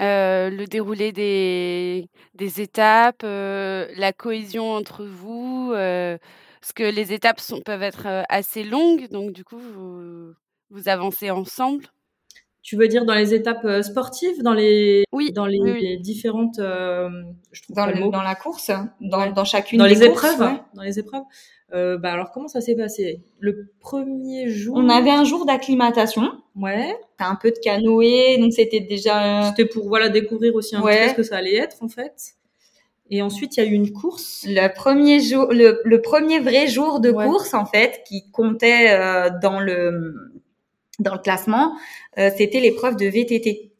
[0.00, 6.16] euh, le déroulé des, des étapes, euh, la cohésion entre vous, euh,
[6.62, 10.32] parce que les étapes sont, peuvent être assez longues, donc du coup, vous,
[10.70, 11.84] vous avancez ensemble.
[12.62, 15.80] Tu veux dire dans les étapes sportives, dans les, oui, dans les, oui, oui.
[15.82, 17.10] les différentes, euh,
[17.50, 18.10] je trouve dans, pas le le, mot.
[18.12, 18.70] dans la course,
[19.00, 20.60] dans, dans chacune dans des les courses, épreuves, ouais.
[20.74, 21.24] dans les épreuves.
[21.74, 23.22] Euh, bah alors comment ça s'est passé?
[23.40, 24.76] Le premier jour?
[24.76, 26.30] On avait un jour d'acclimatation.
[26.54, 26.94] Ouais.
[27.18, 29.42] T'as un peu de canoë, donc c'était déjà.
[29.48, 31.06] C'était pour voilà découvrir aussi un Ouais.
[31.06, 32.34] peu ce que ça allait être en fait.
[33.14, 34.46] Et ensuite il y a eu une course.
[34.48, 37.26] Le premier jour, le, le premier vrai jour de Ouais.
[37.26, 40.14] course en fait, qui comptait euh, dans le
[40.98, 41.76] dans le classement,
[42.18, 43.72] euh, c'était l'épreuve de VTT.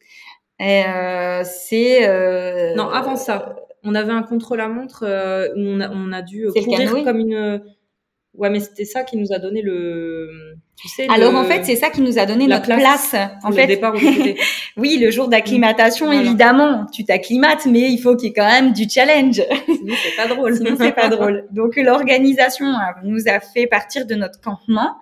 [0.59, 5.89] Et euh, c'est euh, Non avant ça, on avait un contre-la-montre euh, où on a,
[5.89, 7.63] on a dû courir comme une.
[8.35, 10.29] Ouais mais c'était ça qui nous a donné le.
[10.75, 11.07] Tu sais.
[11.09, 13.15] Alors le- en fait, c'est ça qui nous a donné la notre place place.
[13.43, 13.93] En le fait, départ
[14.77, 16.21] oui, le jour d'acclimatation, Voilà.
[16.21, 19.41] évidemment, tu t'acclimates, mais il faut qu'il y ait quand même du challenge.
[19.65, 20.55] Sinon c'est pas drôle.
[20.57, 21.45] Sinon, c'est pas drôle.
[21.51, 24.95] Donc, l'organisation euh, nous a fait partir de notre campement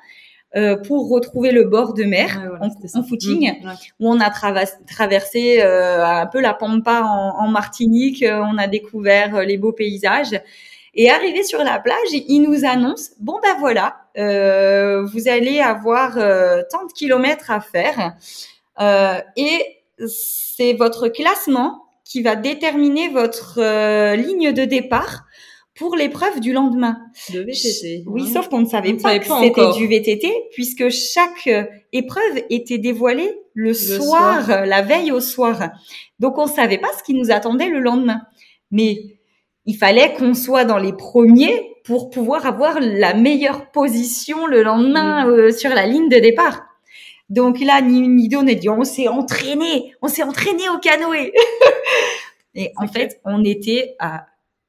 [0.58, 3.74] euh, pour retrouver le bord de mer Ouais, voilà, en, footing, Mmh, ouais.
[4.02, 8.22] où on a traversé euh, un peu la pampa en, en Martinique.
[8.24, 10.40] Euh, on a découvert euh, les beaux paysages.
[10.94, 16.18] Et arrivé sur la plage, il nous annonce bon ben voilà, euh, vous allez avoir
[16.18, 18.14] euh, tant de kilomètres à faire,
[18.82, 19.64] euh, et
[20.08, 25.24] c'est votre classement qui va déterminer votre euh, ligne de départ
[25.76, 26.98] pour l'épreuve du lendemain.
[27.34, 28.04] De VTT.
[28.06, 28.34] Oui, hein.
[28.34, 31.64] sauf qu'on ne savait On ne pas savait que c'était du VTT, puisque chaque euh,
[31.94, 34.50] épreuve était dévoilée le, soir, soir.
[34.50, 35.72] euh, la veille au soir.
[36.20, 38.22] Donc on savait pas ce qui nous attendait le lendemain.
[38.72, 39.21] Mais
[39.66, 45.28] il fallait qu'on soit dans les premiers pour pouvoir avoir la meilleure position le lendemain
[45.28, 46.62] euh, sur la ligne de départ.
[47.30, 50.68] Donc là, ni une ni deux, on a dit, on s'est entraîné, on s'est entraîné
[50.70, 51.32] au canoë.
[52.56, 54.26] Et en fait, on était à,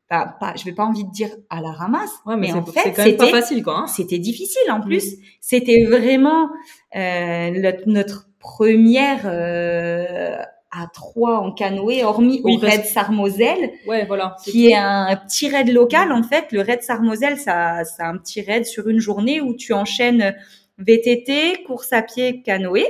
[0.08, 2.64] pas, pas, je vais pas envie de dire à la ramasse, Ouais, mais, mais en
[2.64, 3.78] fait, même pas c'était facile, quoi.
[3.78, 3.86] Hein.
[3.88, 5.16] c'était difficile en plus.
[5.40, 6.48] C'était vraiment
[6.94, 10.36] euh, le- notre première euh,
[10.74, 14.36] à trois en canoë, hormis Oui, au parce- Raid Sarmoselle, Ouais, voilà.
[14.42, 16.46] qui est un petit raid local en fait.
[16.50, 20.34] Le Raid Sarmoselle, ça, c'est un petit raid sur une journée où tu enchaînes
[20.78, 22.86] VTT, course à pied, canoë.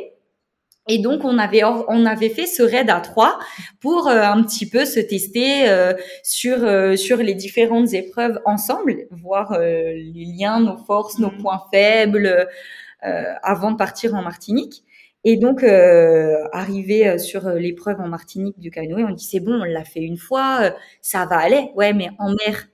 [0.89, 3.39] Et donc on avait on avait fait ce raid à trois
[3.81, 5.93] pour euh, un petit peu se tester euh,
[6.25, 11.39] sur euh, sur les différentes épreuves ensemble, voir euh, les liens, nos forces, nos Mhm.
[11.43, 12.49] points faibles
[13.07, 14.83] euh, avant de partir en Martinique.
[15.25, 19.41] Et donc euh, arrivé euh, sur euh, l'épreuve en Martinique du canoë, on dit c'est
[19.41, 21.71] bon, on l'a fait une fois, euh, ça va aller.
[21.77, 22.69] Ouais, mais en mer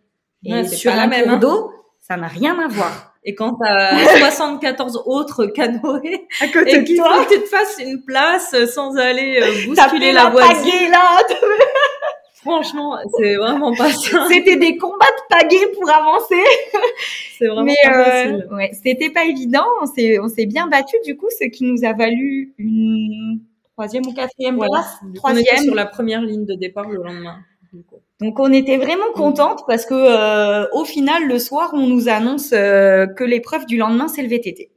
[0.44, 1.36] et Ouais, sur la un cours hein.
[1.36, 3.14] d'eau, ça n'a rien à voir.
[3.24, 6.00] Et quand t'as 74 autres canoës
[6.40, 10.90] À et qu'il faut que tu te fasses une place sans aller bousculer la voisine.
[10.90, 11.18] là,
[12.40, 14.26] Franchement, c'est vraiment pas ça.
[14.28, 16.44] c'était des combats de pagaie pour avancer.
[17.38, 18.48] C'est vraiment Mais pas euh, facile.
[18.52, 19.64] ouais, c'était pas évident.
[19.82, 23.40] On s'est on s'est bien battu du coup, ce qui nous a valu une
[23.72, 24.70] troisième ou quatrième Voilà.
[24.70, 25.64] place, coup, on était troisième.
[25.64, 27.38] sur la première ligne de départ le lendemain.
[27.72, 27.96] du coup.
[28.20, 32.50] Donc on était vraiment contente parce que euh, au final le soir on nous annonce
[32.52, 34.70] euh, que l'épreuve du lendemain c'est le VTT.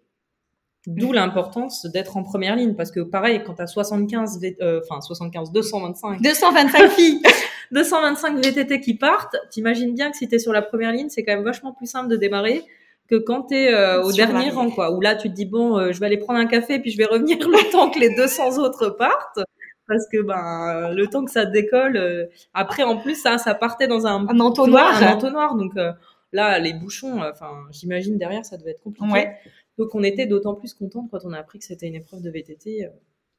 [0.88, 5.00] D'où l'importance d'être en première ligne parce que pareil, quand t'as 75, V- euh, enfin
[5.02, 7.22] 75, 225, 225 filles.
[7.72, 9.36] 225 VTT qui partent.
[9.50, 12.10] T'imagines bien que si t'es sur la première ligne, c'est quand même vachement plus simple
[12.10, 12.64] de démarrer
[13.10, 14.92] que quand t'es euh, au dernier rang, quoi.
[14.92, 16.98] Où là, tu te dis bon, euh, je vais aller prendre un café puis je
[16.98, 19.40] vais revenir le temps que les 200 autres partent.
[19.88, 23.88] Parce que ben le temps que ça décolle, euh, après en plus ça ça partait
[23.88, 25.04] dans un Un entonnoir.
[25.04, 25.92] un entonnoir donc euh,
[26.32, 29.12] là les bouchons, euh, enfin j'imagine derrière ça devait être compliqué.
[29.12, 29.36] Ouais.
[29.78, 32.30] Donc on était d'autant plus contents quand on a appris que c'était une épreuve de
[32.30, 32.86] VTT.
[32.86, 32.90] euh.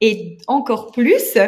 [0.00, 1.38] Et encore plus,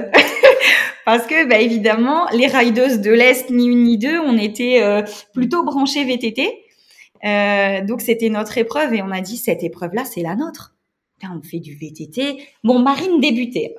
[1.04, 5.02] parce que bah, évidemment, les rideuses de l'Est, ni une ni deux, on était euh,
[5.32, 6.60] plutôt branchés VTT.
[7.24, 10.72] Euh, donc c'était notre épreuve et on a dit cette épreuve-là, c'est la nôtre.
[11.24, 12.46] On fait du VTT.
[12.64, 13.74] Bon, Marine débutait.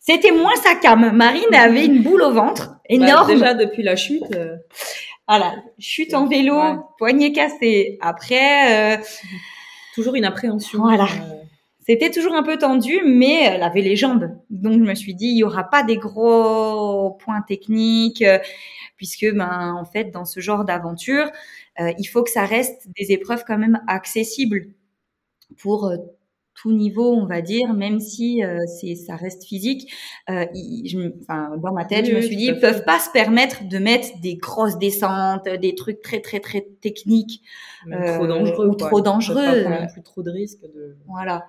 [0.00, 1.12] C'était moins sa cam.
[1.16, 3.28] Marine avait une boule au ventre, Bah, énorme.
[3.32, 4.56] déjà depuis la chute, euh,
[5.28, 6.74] Voilà, chute en vélo, Ouais.
[6.98, 7.96] poignet cassé.
[8.00, 9.02] Après, euh,
[9.94, 10.80] toujours une appréhension.
[10.80, 11.04] Voilà.
[11.04, 11.42] euh,
[11.86, 14.30] C'était toujours un peu tendu, mais elle avait les jambes.
[14.50, 18.38] Donc je me suis dit, il y aura pas des gros points techniques, euh,
[18.96, 21.30] puisque ben en fait dans ce genre d'aventure,
[21.80, 24.68] euh, il faut que ça reste des épreuves quand même accessibles
[25.58, 25.96] pour euh,
[26.64, 29.92] tout niveau, on va dire, même si euh, c'est ça reste physique.
[30.30, 33.10] Euh, je enfin, dans ma tête, Oui, je me suis dit, ils peuvent pas se
[33.10, 37.42] permettre de mettre des grosses descentes, des trucs très très très techniques.
[37.92, 38.68] Euh, trop dangereux.
[38.68, 38.88] ou quoi.
[38.88, 39.44] trop dangereux.
[39.44, 40.62] Pas prendre non plus trop de risques.
[40.62, 40.96] De...
[41.06, 41.46] Voilà.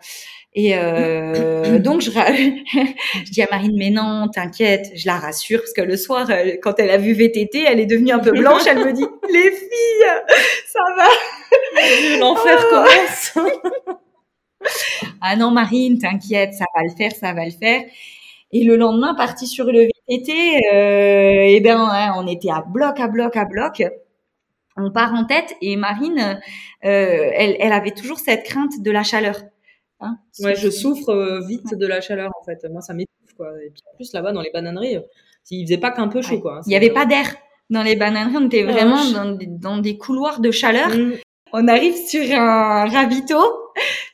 [0.53, 0.71] Et
[1.79, 6.29] donc je, dis à Marine mais non, t'inquiète, je la rassure parce que le soir
[6.61, 9.51] quand elle a vu VTT, elle est devenue un peu blanche, elle me dit les
[9.51, 10.11] filles,
[10.67, 12.19] ça va.
[12.19, 12.69] L'enfer Oh.
[12.69, 13.33] commence.
[15.27, 17.81] Ah non Marine, t'inquiète, ça va le faire, ça va le faire.
[18.51, 20.31] Et le lendemain, parti sur le VTT,
[20.71, 23.83] euh, eh ben ouais, on était à bloc, à bloc, à bloc.
[24.77, 26.39] On part en tête et Marine,
[26.85, 29.35] euh, elle, elle avait toujours cette crainte de la chaleur.
[29.99, 32.63] Hein Ouais, je souffre euh, vite de la chaleur en fait.
[32.69, 33.51] Moi, ça m'étouffe quoi.
[33.65, 34.99] Et puis en plus là-bas dans les bananeries,
[35.49, 36.41] il faisait pas qu'un peu chaud Ouais.
[36.41, 36.61] quoi.
[36.65, 37.35] Il n'y avait pas d'air
[37.71, 40.89] dans les bananeries, on était Ah, vraiment dans des, dans des couloirs de chaleur.
[40.89, 41.13] Mm.
[41.53, 43.39] On arrive sur un ravito,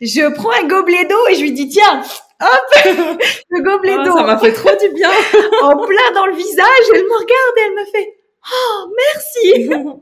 [0.02, 2.02] je prends un gobelet d'eau et je lui dis tiens,
[2.42, 2.86] hop,
[3.50, 5.10] le gobelet Ah, d'eau ça m'a fait trop du bien.
[5.62, 6.66] en plein dans le visage.
[6.94, 8.14] Elle me regarde et elle me fait
[8.54, 9.72] oh merci.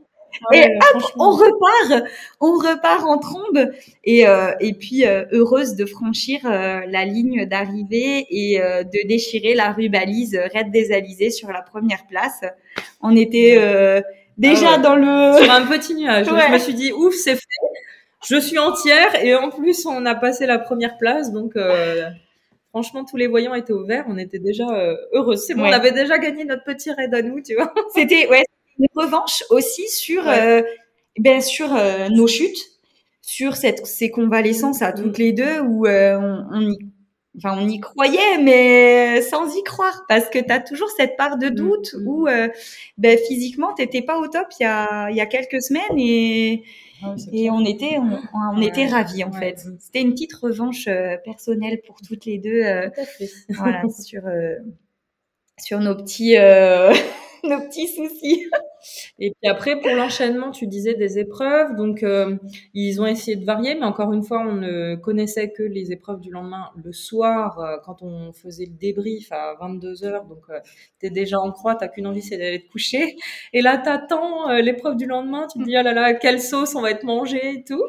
[0.52, 1.10] Et Ouais, franchement.
[1.18, 2.04] On repart,
[2.40, 3.68] on repart en trombe
[4.04, 9.54] et euh, et puis euh, heureuse de franchir euh, la ligne d'arrivée et de déchirer
[9.54, 12.40] la rue balise euh, Red des Alizés sur la première place.
[13.02, 13.56] On était
[14.38, 14.82] déjà Ah ouais.
[14.82, 16.30] dans le sur un petit nuage.
[16.30, 16.42] Ouais.
[16.46, 17.42] Je me suis dit ouf, c'est fait.
[18.26, 21.56] Je suis entière et en plus on a passé la première place donc.
[21.56, 22.08] euh,
[22.72, 24.04] Franchement, tous les voyants étaient au vert.
[24.06, 25.34] On était déjà euh, heureux.
[25.34, 25.70] C'est bon, Ouais.
[25.70, 27.74] on avait déjà gagné notre petit raid à nous, tu vois.
[27.96, 28.44] C'était ouais,
[28.78, 30.40] une revanche aussi sur Ouais.
[30.40, 30.62] euh,
[31.18, 32.60] ben sur euh, nos chutes,
[33.22, 36.78] sur cette ces convalescences à toutes les deux où euh, on, on y
[37.38, 41.38] enfin on y croyait mais sans y croire parce que tu as toujours cette part
[41.38, 42.06] de doute Mm.
[42.08, 42.48] où euh,
[42.98, 46.62] ben physiquement t'étais pas au top il y a il y a quelques semaines et
[47.32, 48.66] et on était on, on Ouais.
[48.66, 49.38] était ravis en Ouais.
[49.38, 49.66] fait.
[49.78, 53.28] C'était une petite revanche euh, personnelle pour toutes les deux euh, Tout à fait.
[53.50, 54.56] voilà sur euh,
[55.58, 56.92] sur nos petits euh,
[57.44, 58.46] nos petits soucis.
[59.18, 61.74] Et puis après, pour l'enchaînement, tu disais des épreuves.
[61.76, 62.36] Donc, euh,
[62.74, 66.20] ils ont essayé de varier, mais encore une fois, on ne connaissait que les épreuves
[66.20, 70.24] du lendemain le soir, euh, quand on faisait le débrief à 22 heures.
[70.24, 70.58] Donc, euh,
[70.98, 73.16] t'es déjà en croix, t'as qu'une envie, c'est d'aller te coucher.
[73.52, 75.46] Et là, t'attends euh, l'épreuve du lendemain.
[75.52, 77.84] Tu te dis, oh là là, quelle sauce on va être mangé et tout.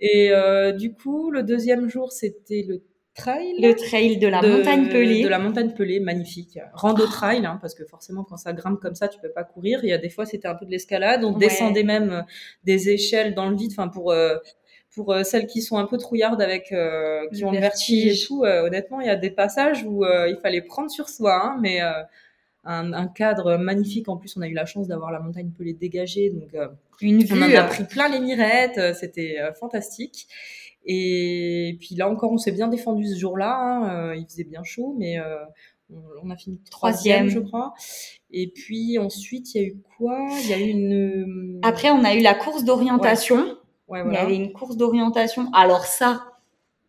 [0.00, 0.32] Et
[0.78, 2.82] du coup, le deuxième jour, c'était le
[3.20, 3.54] trail.
[3.60, 5.22] Le trail de la de- montagne pelée.
[5.22, 6.58] De la montagne pelée, magnifique.
[6.74, 9.80] Rando trail, hein, parce que forcément, quand ça grimpe comme ça, tu peux pas courir.
[9.82, 11.24] Il y a des fois, c'était un peu de l'escalade.
[11.24, 11.38] On Ouais.
[11.40, 12.22] descendait même euh,
[12.64, 13.72] des échelles dans le vide.
[13.72, 14.36] Enfin, pour euh,
[14.94, 18.22] pour euh, celles qui sont un peu trouillardes avec, euh, qui Le ont le vertige
[18.24, 18.44] et tout.
[18.44, 21.78] euh, honnêtement, il y a des passages où il fallait prendre sur soi, hein, mais
[22.64, 24.08] un, un cadre magnifique.
[24.08, 26.50] En plus, on a eu la chance d'avoir la montagne pelée dégagée, donc.
[27.02, 27.44] Une on vue.
[27.44, 30.26] en a pris plein les mirettes, c'était fantastique.
[30.84, 33.56] Et puis là encore, on s'est bien défendu ce jour-là.
[33.58, 35.36] hein, euh, il faisait bien chaud, mais euh,
[36.22, 37.74] on, a fini troisième, je crois.
[38.30, 40.18] Et puis ensuite, il y a eu quoi?
[40.42, 41.60] Il y a eu une.
[41.62, 43.56] Après, on a eu la course d'orientation.
[43.88, 45.50] ouais, Il y avait une course d'orientation.
[45.52, 46.24] Alors ça,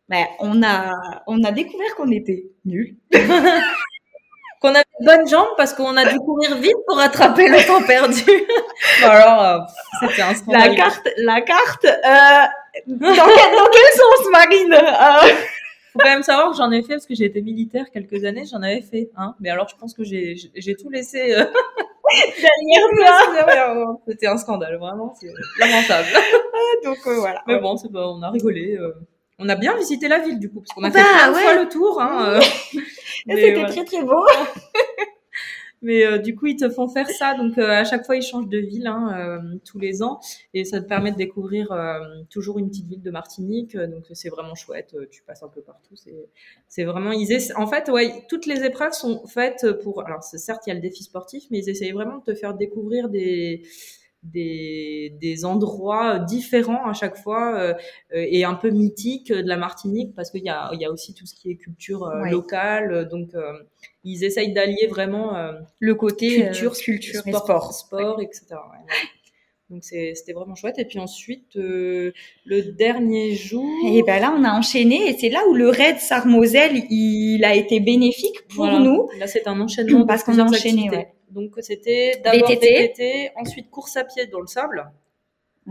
[0.08, 0.92] ben, on a
[1.28, 2.96] on a découvert qu'on était nuls.
[4.62, 7.82] Qu'on avait de bonnes jambes parce qu'on a dû courir vite pour rattraper le temps
[7.82, 8.22] perdu.
[9.02, 9.58] Bon, alors, euh,
[10.02, 10.76] c'était un La scandale.
[10.76, 11.86] carte, la carte.
[11.86, 12.46] Euh,
[12.88, 15.34] dans, quel, dans quel sens, Marine Euh,
[15.94, 18.46] Faut quand même savoir que j'en ai fait parce que j'ai été militaire quelques années,
[18.50, 19.10] j'en avais fait.
[19.18, 19.36] Hein.
[19.42, 21.34] Mais alors, je pense que j'ai j'ai tout laissé.
[21.34, 21.44] euh,
[22.38, 23.76] Derrière derrière.
[24.08, 25.28] C'était un scandale, vraiment, c'est
[25.60, 26.08] lamentable.
[26.84, 27.42] Donc euh, voilà.
[27.48, 28.76] Mais bon, c'est pas, on a rigolé.
[28.78, 28.94] euh.
[29.40, 31.36] On a bien visité la ville du coup, parce qu'on a Bah, fait plein de
[31.36, 31.42] ouais.
[31.42, 32.02] fois le tour.
[32.02, 32.42] Hein, euh.
[33.28, 33.70] C'était voilà.
[33.70, 34.26] très très beau.
[35.82, 37.34] Mais euh, du coup, ils te font faire ça.
[37.36, 40.20] Donc, euh, à chaque fois, ils changent de ville hein, euh, tous les ans.
[40.54, 41.70] Et ça te permet de découvrir
[42.30, 43.76] toujours une petite ville de Martinique.
[43.76, 44.96] Donc, c'est vraiment chouette.
[45.10, 45.96] Tu passes un peu partout.
[46.68, 47.12] C'est vraiment...
[47.12, 50.06] Ils En fait, ouais, toutes les épreuves sont faites pour...
[50.06, 52.54] Alors, certes, il y a le défi sportif, mais ils essayent vraiment de te faire
[52.54, 53.64] découvrir des
[54.24, 57.74] des, des endroits différents à chaque fois euh,
[58.12, 61.14] et un peu mythiques de la Martinique parce qu'il y a, il y a aussi
[61.14, 63.08] tout ce qui est culture euh, locale.
[63.10, 63.52] Donc, euh,
[64.04, 65.36] ils essayent d'allier vraiment
[65.80, 68.56] le côté culture, culture sport, sport, etc.
[69.70, 70.80] Donc c'était vraiment chouette.
[70.80, 72.14] Et puis ensuite, le
[72.72, 73.70] dernier jour.
[73.86, 75.08] Et ben là, on a enchaîné.
[75.08, 79.08] Et c'est là où le raid Sarmoselle, il a été bénéfique pour nous.
[79.20, 80.90] Là, c'est un enchaînement parce qu'on a enchaîné.
[81.32, 83.32] Donc c'était d'abord VTT.
[83.36, 84.92] ensuite course à pied dans le sable.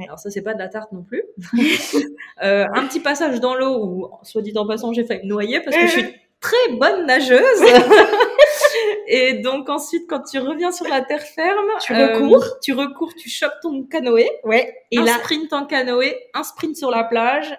[0.02, 1.22] Alors ça c'est pas de la tarte non plus.
[2.42, 5.60] euh, un petit passage dans l'eau où, soit dit en passant, j'ai failli me noyer
[5.60, 7.62] parce que je suis très bonne nageuse.
[9.06, 13.28] Et donc ensuite, quand tu reviens sur la terre ferme, tu recours, tu recours, tu
[13.28, 17.58] chopes ton canoë, ouais, et un sprint en canoë, un sprint sur la plage,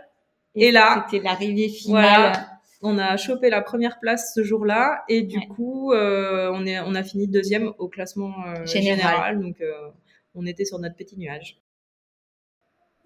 [0.55, 2.33] et, là, c'était l'arrivée finale
[2.81, 6.95] on a chopé la première place ce jour-là et du coup euh, on est on
[6.95, 9.39] a fini deuxième au classement euh, général.
[9.39, 9.89] donc euh,
[10.33, 11.59] on était sur notre petit nuage.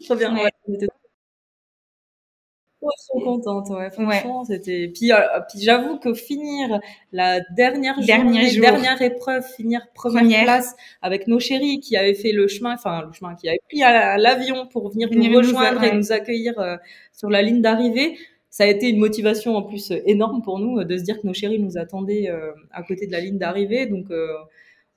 [0.03, 0.35] Très bien.
[0.35, 0.51] Ouais.
[0.67, 0.87] on était
[3.09, 3.89] trop contente ouais.
[3.89, 5.11] Franchement c'était puis,
[5.49, 6.79] puis j'avoue que finir
[7.11, 12.47] la dernière journée, dernière épreuve finir première, place avec nos chéris qui avaient fait le
[12.47, 16.53] chemin enfin le chemin qui avaient pris l'avion pour venir, nous rejoindre et nous accueillir
[17.11, 18.19] sur la ligne d'arrivée
[18.55, 21.19] ça a été une motivation en plus euh, énorme pour nous euh, de se dire
[21.19, 23.85] que nos chéris nous attendaient euh, à côté de la ligne d'arrivée.
[23.85, 24.05] Donc,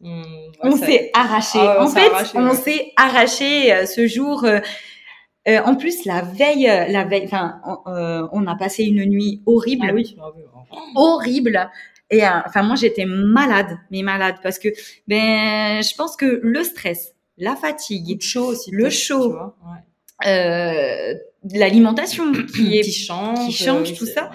[0.00, 0.22] on,
[0.62, 1.58] on s'est arraché.
[1.60, 4.46] Ah en fait, on s'est arraché ce jour.
[5.44, 7.60] en plus, la veille, la veille, enfin,
[8.32, 9.86] on, a passé une nuit horrible.
[9.88, 10.16] Ah oui.
[10.94, 11.68] Horrible.
[12.10, 14.68] Et enfin, moi, j'étais malade, mais malade parce que,
[15.08, 19.36] ben, je pense que le stress, la fatigue, le chaud aussi, le chaud,
[21.52, 24.30] l'alimentation qui est qui change, qui change tout ça.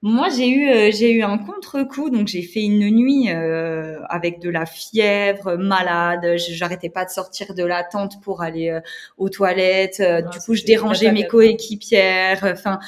[0.00, 4.40] Moi, j'ai eu euh, j'ai eu un contre-coup, donc j'ai fait une nuit euh, avec
[4.40, 6.36] de la fièvre, malade.
[6.36, 8.80] J'arrêtais pas de sortir de la tente pour aller euh,
[9.16, 10.00] aux toilettes.
[10.00, 12.44] Ah, du coup, je dérangeais mes coéquipières.
[12.44, 12.78] Enfin,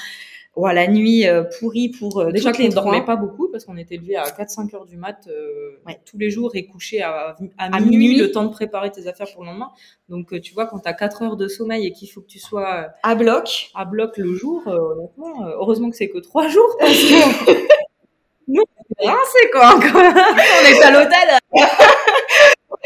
[0.56, 3.96] la nuit euh, pourrie pour euh, déjà qu'on ne dormait pas beaucoup parce qu'on était
[3.96, 8.16] levé à 4-5 heures du mat euh, tous les jours et couché à, à, minuit,
[8.16, 9.70] le temps de préparer tes affaires pour le lendemain.
[10.08, 12.38] Donc tu vois quand tu as 4 heures de sommeil et qu'il faut que tu
[12.38, 16.92] sois à bloc, à bloc le jour, honnêtement, heureusement que c'est que 3 jours parce
[16.92, 17.52] que
[18.48, 18.64] nous
[18.98, 21.38] c'est quoi on est à l'hôtel.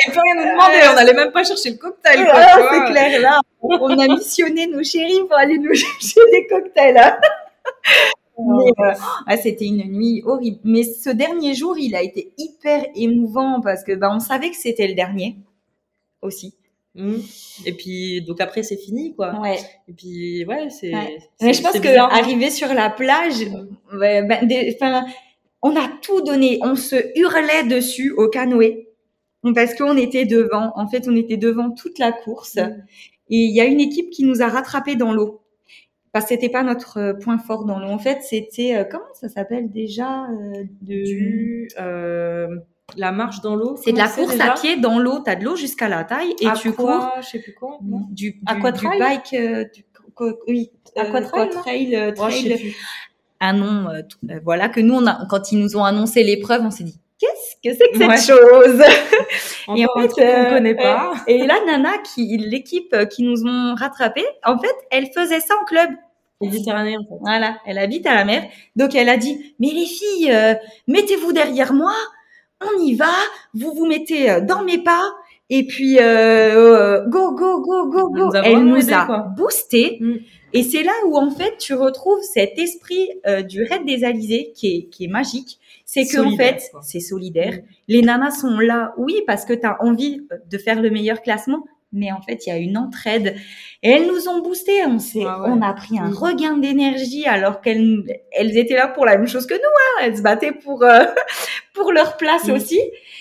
[0.07, 2.19] Et peut rien nous demander, on n'allait même pas chercher le cocktail.
[2.19, 6.99] c'est clair, là, on a missionné nos chéris pour aller nous chercher des cocktails.
[6.99, 7.17] Hein.
[8.37, 8.93] Mais, euh,
[9.27, 10.59] ah, c'était une nuit horrible.
[10.65, 14.57] Mais ce dernier jour, il a été hyper émouvant parce que bah, on savait que
[14.57, 15.37] c'était le dernier
[16.21, 16.55] aussi.
[16.97, 17.15] Mmh.
[17.67, 19.41] Et puis donc après c'est fini quoi.
[19.41, 19.59] Ouais.
[19.89, 20.93] Et puis ouais c'est.
[21.43, 23.45] Mais je pense que arriver sur la plage,
[23.93, 25.05] ben,
[25.63, 28.89] on a tout donné, on se hurlait dessus au canoë
[29.55, 30.73] parce qu'on était devant.
[30.77, 32.57] En fait, on était devant toute la course.
[32.57, 32.83] Mmh.
[33.31, 35.44] Et il y a une équipe qui nous a rattrapés dans l'eau
[36.15, 37.89] parce que c'était pas notre euh, point fort dans l'eau.
[37.89, 41.69] En fait, c'était euh, comment ça s'appelle déjà euh, du
[42.97, 43.77] la marche dans l'eau?
[43.83, 45.19] C'est de la course à pied dans l'eau.
[45.19, 47.11] T'as de l'eau jusqu'à la taille et tu cours.
[47.21, 47.79] Je sais plus quoi.
[47.83, 49.35] Du, du, du bike.
[49.75, 49.85] du,
[50.47, 50.71] oui.
[50.95, 51.51] Aquatrail.
[51.51, 52.75] trail, trail.
[53.41, 53.89] Un nom.
[54.45, 57.57] voilà que nous, on a, quand ils nous ont annoncé l'épreuve, on s'est dit qu'est-ce
[57.57, 58.81] que c'est que cette chose?
[59.77, 61.15] Et en fait, on connaît pas.
[61.27, 65.65] Et, là, Nana, qui l'équipe qui nous ont rattrapés, en fait, elle faisait ça en
[65.65, 65.91] club.
[66.41, 67.19] Méditerranée, en fait.
[67.21, 68.45] Voilà, elle habite à la mer.
[68.77, 70.55] Donc, elle a dit, mais les filles, euh,
[70.89, 71.95] mettez-vous derrière moi,
[72.61, 73.13] on y va,
[73.55, 75.03] vous vous mettez euh, dans mes pas,
[75.51, 78.33] et puis euh, go, go, go, go, go.
[78.35, 79.99] Elle nous a boosté.
[80.01, 80.17] Mm.
[80.53, 83.11] Et c'est là où, en fait, tu retrouves cet esprit
[83.49, 85.59] du raid des Alizés qui est, qui est magique
[85.95, 87.61] c'est que en fait, c'est solidaire.
[87.89, 91.65] Les nanas sont là, oui, parce que tu as envie de faire le meilleur classement,
[91.95, 93.37] mais en fait, il y a une entraide.
[93.83, 94.85] Et elles nous ont boosté.
[94.85, 99.07] On s'est, ah on a pris un regain d'énergie alors qu'elles, elles étaient là pour
[99.07, 99.61] la même chose que nous.
[99.61, 100.03] Hein.
[100.03, 101.05] Elles se battaient pour euh,
[101.75, 102.81] pour leur place aussi.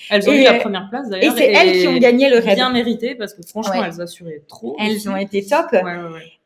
[0.10, 1.34] Elles ont eu la première place d'ailleurs.
[1.34, 2.56] Et c'est elles qui ont gagné le raid.
[2.56, 4.76] Bien mérité parce que franchement, elles assuraient trop.
[4.80, 5.68] Elles ont été top.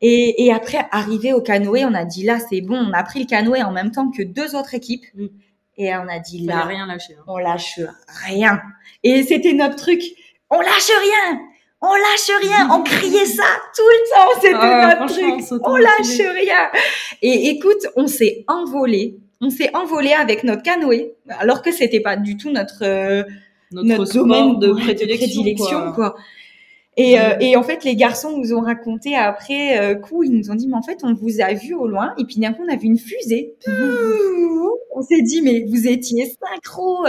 [0.00, 2.76] Et, et après, arrivé au canoë, on a dit là, c'est bon.
[2.76, 5.04] On a pris le canoë en même temps que deux autres équipes.
[5.14, 5.26] Mm.
[5.80, 7.22] Et on a dit là, rien lâcher, hein.
[7.28, 7.78] on lâche
[8.26, 8.60] rien.
[9.04, 10.02] Et c'était notre truc.
[10.50, 11.40] On lâche rien.
[11.80, 12.68] On lâche rien.
[12.72, 13.44] On criait ça
[13.76, 14.40] tout le temps.
[14.40, 15.60] C'était ah, notre truc.
[15.64, 16.70] On lâche rien.
[17.22, 19.18] Et écoute, on s'est envolé.
[19.40, 23.22] On s'est envolé avec notre canoë, alors que c'était pas du tout notre euh,
[23.70, 26.16] notre, domaine de prédilection, quoi.
[26.96, 30.50] Et, euh, et, en fait, les garçons nous ont raconté après euh, coup, ils nous
[30.50, 32.64] ont dit, mais en fait, on vous a vu au loin, et puis d'un coup,
[32.68, 33.54] on a vu une fusée.
[33.68, 37.06] on s'est dit, mais vous étiez synchro.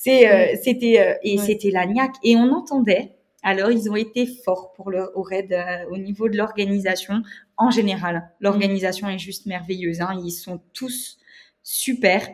[0.00, 2.12] C'est, euh, c'était, euh, et c'était l'agnac.
[2.22, 3.10] Et on entendait.
[3.50, 5.56] Alors, ils ont été forts pour le au raid
[5.90, 7.22] au niveau de l'organisation
[7.56, 8.28] en général.
[8.40, 10.02] L'organisation est juste merveilleuse.
[10.02, 10.20] Hein.
[10.22, 11.18] Ils sont tous
[11.62, 12.28] super.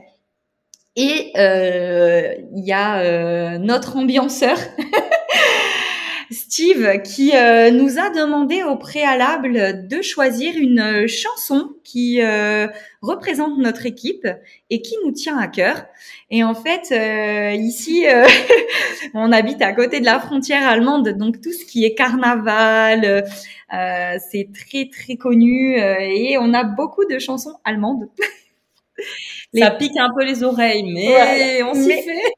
[0.97, 4.59] Et il y a notre ambianceur
[6.31, 12.67] Steve qui euh, nous a demandé au préalable de choisir une euh, chanson qui euh,
[13.03, 14.27] représente notre équipe
[14.71, 15.85] et qui nous tient à cœur.
[16.31, 16.95] Et en fait,
[17.57, 18.05] ici,
[19.15, 23.25] on habite à côté de la frontière allemande, donc tout ce qui est carnaval,
[23.71, 28.09] c'est très très connu et on a beaucoup de chansons allemandes.
[29.57, 32.35] Ça pique un peu les oreilles, mais on s'y fait.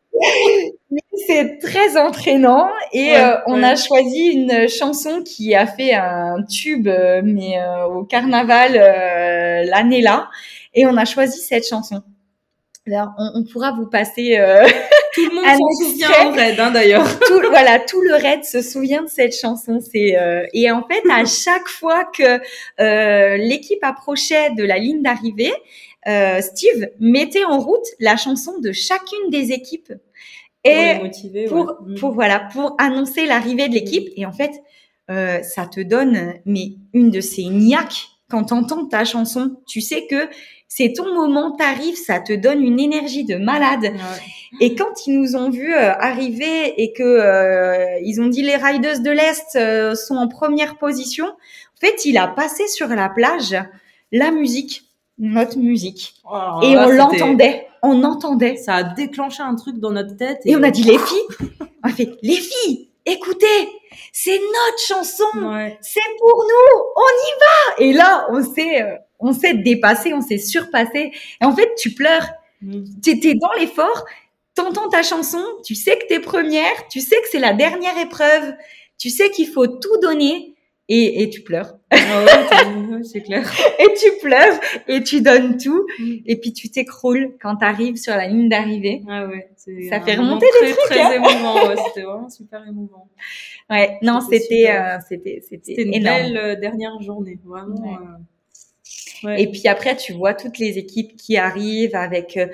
[1.27, 6.89] C'est très entraînant et euh, on a choisi une chanson qui a fait un tube,
[6.89, 8.75] euh, mais euh, au carnaval
[9.69, 10.29] l'année là,
[10.75, 12.03] et on a choisi cette chanson.
[12.87, 14.39] Alors, on, pourra vous passer.
[15.15, 17.19] tout le monde s'en souvient en raid, hein, d'ailleurs.
[17.27, 19.81] tout, voilà, tout le raid se souvient de cette chanson.
[19.81, 20.17] C'est
[20.53, 22.39] et en fait, à chaque fois que
[23.39, 25.53] l'équipe approchait de la ligne d'arrivée,
[26.41, 29.93] Steve mettait en route la chanson de chacune des équipes
[30.67, 31.95] et pour, mm.
[31.99, 34.09] pour, voilà pour annoncer l'arrivée de l'équipe.
[34.17, 34.53] Et en fait,
[35.11, 39.57] euh, ça te donne mais une de ces niaques quand t'entends ta chanson.
[39.67, 40.29] Tu sais que
[40.69, 43.93] c'est ton moment, t'arrives, ça te donne une énergie de malade.
[44.61, 48.57] Et quand ils nous ont vus euh, arriver et que euh, ils ont dit les
[48.57, 53.09] Riders de l'Est euh, sont en première position, en fait, il a passé sur la
[53.09, 53.57] plage
[54.13, 54.86] la musique,
[55.19, 58.57] notre musique, oh, et on l'entendait on entendait.
[58.57, 60.41] Ça a déclenché un truc dans notre tête.
[60.45, 61.27] Et, on a dit, les filles,
[61.85, 63.69] on a fait, les filles, écoutez,
[64.13, 65.25] c'est notre chanson,
[65.81, 67.85] c'est pour nous, on y va.
[67.85, 71.13] Et là, on s'est, euh, on s'est dépassé, on s'est surpassé.
[71.41, 72.29] Et en fait, tu pleures.
[73.03, 74.05] Tu étais dans l'effort,
[74.55, 78.55] t'entends ta chanson, tu sais que t'es première, tu sais que c'est la dernière épreuve,
[78.99, 80.56] tu sais qu'il faut tout donner
[80.89, 81.79] et, et tu pleures.
[81.91, 83.51] Ah ouais, c'est clair.
[83.79, 86.15] et tu pleures et tu donnes tout mm.
[86.27, 89.03] et puis tu t'écroules quand tu arrives sur la ligne d'arrivée.
[89.09, 89.49] Ah ouais,
[89.89, 90.79] ça fait remonter des trucs.
[90.87, 91.13] Très hein.
[91.13, 93.09] émouvant, ouais, c'était vraiment super émouvant.
[93.71, 97.99] Ouais, non, c'était euh, c'était c'était une belle euh, dernière journée, vraiment.
[99.25, 99.35] Euh...
[99.37, 102.47] Et puis après, tu vois toutes les équipes qui arrivent avec euh,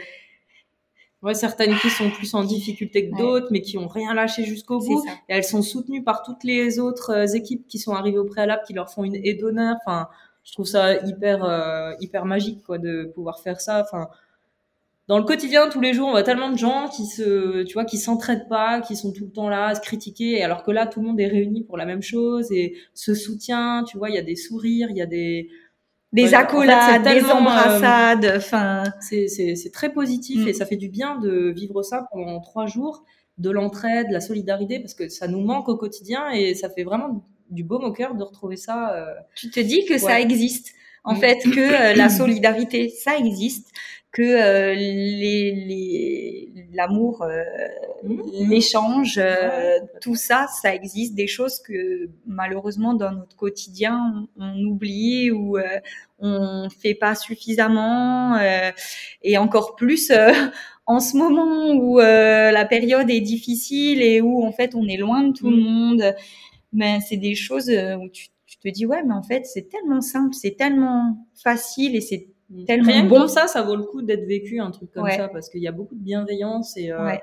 [1.23, 4.81] Ouais, certaines qui sont plus en difficulté que d'autres, mais qui ont rien lâché jusqu'au
[4.81, 5.05] bout.
[5.29, 8.63] Et elles sont soutenues par toutes les autres euh, équipes qui sont arrivées au préalable,
[8.67, 9.77] qui leur font une aide d'honneur.
[9.87, 10.09] Enfin,
[10.43, 13.83] je trouve ça hyper, euh, hyper magique, quoi, de pouvoir faire ça.
[13.83, 14.09] Enfin,
[15.07, 17.85] dans le quotidien, tous les jours, on voit tellement de gens qui se, tu vois,
[17.85, 20.89] qui s'entraident pas, qui sont tout le temps là à se critiquer, alors que là,
[20.89, 23.85] tout le monde est réuni pour la même chose et se soutient.
[23.85, 25.51] Tu vois, il y a des sourires, il y a des,
[26.13, 28.85] des accolades, des euh, embrassades, enfin.
[29.01, 30.55] c'est très positif et mm.
[30.55, 33.05] ça fait du bien de vivre ça pendant trois jours,
[33.39, 37.25] de l'entraide, la solidarité, parce que ça nous manque au quotidien et ça fait vraiment
[37.51, 38.95] du baume au cœur de retrouver ça.
[38.95, 39.15] Euh...
[39.35, 41.19] Tu te dis que ça existe, en mm.
[41.19, 43.71] fait, que euh, la solidarité, ça existe,
[44.13, 47.43] que euh, les l'amour, euh,
[48.03, 48.49] mmh.
[48.49, 51.15] l'échange, euh, tout ça, ça existe.
[51.15, 55.59] Des choses que malheureusement dans notre quotidien on, oublie ou
[56.19, 58.39] on fait pas suffisamment,
[59.23, 60.13] et encore plus
[60.87, 65.25] en ce moment où la période est difficile et où en fait on est loin
[65.25, 65.61] de tout le mmh.
[65.61, 66.15] monde.
[66.75, 70.01] Mais c'est des choses où tu, tu te dis ouais mais en fait c'est tellement
[70.01, 72.32] simple, c'est tellement facile et c'est.
[72.67, 73.29] Tellement Rien bon.
[73.29, 75.73] ça, ça vaut le coup d'être vécu un truc comme ça parce qu'il y a
[75.73, 77.17] beaucoup de bienveillance et euh,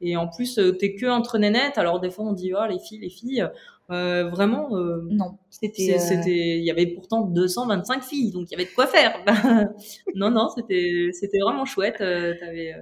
[0.00, 1.78] et en plus euh, t'es que entre nénettes.
[1.78, 3.48] Alors des fois on dit oh les filles, les filles.
[3.92, 8.54] Euh, vraiment euh, non c'était c'était il y avait pourtant 225 filles donc il y
[8.56, 9.22] avait de quoi faire
[10.16, 12.74] non non c'était c'était vraiment chouette t'avais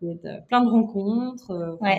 [0.00, 1.98] plein de rencontres ouais.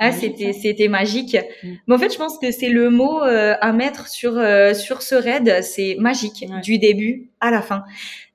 [0.00, 1.36] Ah, c'était c'était magique.
[1.62, 1.68] Mm.
[1.86, 4.32] Mais en fait, je pense que c'est le mot à mettre sur
[4.74, 7.84] sur ce raid, c'est magique du début à la fin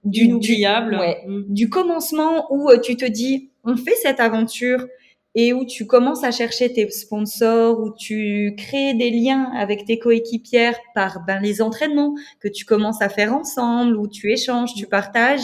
[0.05, 0.95] du, inoubliable.
[0.95, 1.45] ouais, mm.
[1.49, 4.85] du commencement où euh, tu te dis, on fait cette aventure
[5.33, 9.99] et où tu commences à chercher tes sponsors, où tu crées des liens avec tes
[9.99, 14.87] coéquipières par ben, les entraînements que tu commences à faire ensemble, où tu échanges, tu
[14.87, 15.43] partages.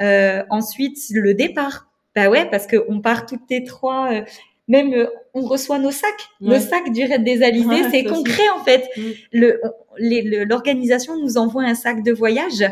[0.00, 1.90] Euh, ensuite, le départ.
[2.16, 4.22] Bah ouais, parce que on part toutes les trois.
[4.68, 8.62] Même euh, on reçoit nos sacs, nos sacs du Raid des Alizés, c'est concret en
[8.62, 8.88] fait.
[8.96, 9.02] Mm.
[9.32, 12.62] Le L'organisation nous envoie un sac de voyage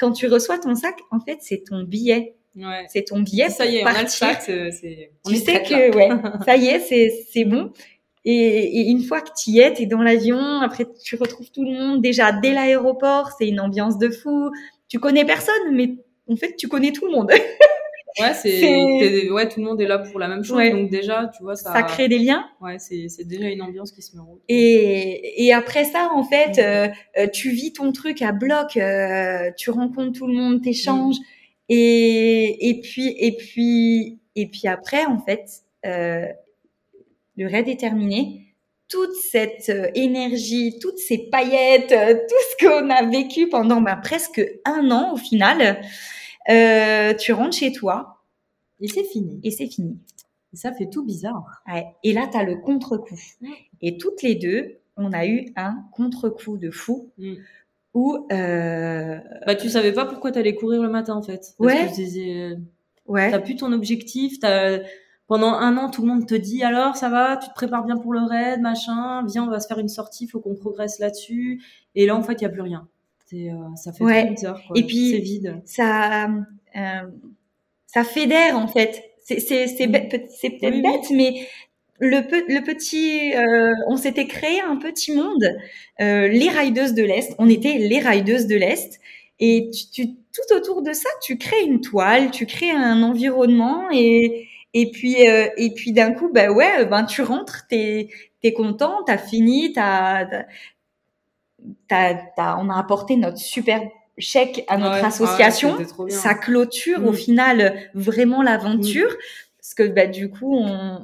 [0.00, 2.34] quand tu reçois ton sac, en fait, c'est ton billet.
[2.56, 2.86] Ouais.
[2.88, 3.50] C'est ton billet.
[3.50, 4.44] Ça y est, on a le sac.
[4.46, 6.08] Tu sais que, ouais,
[6.46, 7.70] ça y est, c'est, c'est bon.
[8.24, 11.50] Et, et, une fois que tu y es, tu es dans l'avion, après tu retrouves
[11.50, 12.02] tout le monde.
[12.02, 14.50] Déjà, dès l'aéroport, c'est une ambiance de fou.
[14.88, 15.94] Tu connais personne, mais
[16.28, 17.30] en fait, tu connais tout le monde.
[18.18, 20.58] Ouais, c'est, ouais, tout le monde est là pour la même chose.
[20.70, 22.44] Donc déjà, tu vois, ça, ça crée des liens.
[22.60, 24.40] Ouais, c'est, c'est déjà une ambiance qui se met en route.
[24.48, 26.88] Et, et après ça, en fait, euh,
[27.18, 31.18] euh, tu vis ton truc à bloc, euh, tu rencontres tout le monde, t'échanges.
[31.18, 31.72] Mm.
[31.72, 35.44] Et, et puis, et puis, et puis après, en fait,
[35.86, 36.26] euh,
[37.36, 38.46] le raid est terminé.
[38.88, 44.90] Toute cette énergie, toutes ces paillettes, tout ce qu'on a vécu pendant bah, presque un
[44.90, 45.80] an au final,
[46.48, 48.24] euh, tu rentres chez toi.
[48.80, 49.40] Et c'est fini.
[49.42, 49.98] Et c'est fini.
[50.52, 51.62] Et ça fait tout bizarre.
[51.68, 51.86] Ouais.
[52.02, 53.20] Et là, tu as le contre-coup.
[53.82, 57.10] Et toutes les deux, on a eu un contre-coup de fou.
[57.18, 57.34] Mm.
[57.92, 59.18] Où euh...
[59.46, 61.54] bah, tu savais pas pourquoi tu allais courir le matin en fait.
[61.58, 61.86] Parce ouais.
[61.88, 62.56] Que disais,
[63.06, 63.30] ouais.
[63.30, 64.42] T'as plus ton objectif.
[64.44, 64.78] As...
[65.26, 67.96] Pendant un an, tout le monde te dit alors ça va, tu te prépares bien
[67.96, 69.24] pour le raid, machin.
[69.26, 71.62] Viens, on va se faire une sortie, faut qu'on progresse là-dessus.
[71.94, 72.88] Et là, en fait, il y a plus rien.
[73.32, 74.30] Euh, ça fait ouais.
[74.30, 74.60] bizarre.
[74.66, 74.78] Quoi.
[74.78, 75.60] Et puis, c'est vide.
[75.64, 76.28] Ça,
[76.76, 77.02] euh,
[77.86, 79.04] ça fédère en fait.
[79.24, 80.08] C'est c'est mm.
[80.08, 81.46] peut-être bête, mais
[82.00, 85.44] le, le petit, euh, on s'était créé un petit monde,
[86.00, 87.34] euh, les rideuses de l'Est.
[87.38, 88.98] On était les rideuses de l'Est.
[89.38, 93.88] Et tu, tu, tout autour de ça, tu crées une toile, tu crées un environnement
[93.92, 98.08] et et puis euh, et puis d'un coup, bah ouais, ben tu rentres, t'es
[98.42, 100.26] t'es content, t'as fini, t'as
[101.90, 103.80] on a apporté notre super
[104.18, 105.76] chèque à notre association.
[106.08, 107.16] ça clôture au mm.
[107.16, 109.10] final vraiment l'aventure.
[109.10, 109.16] Mm.
[109.58, 111.02] Parce que bah, du coup, on,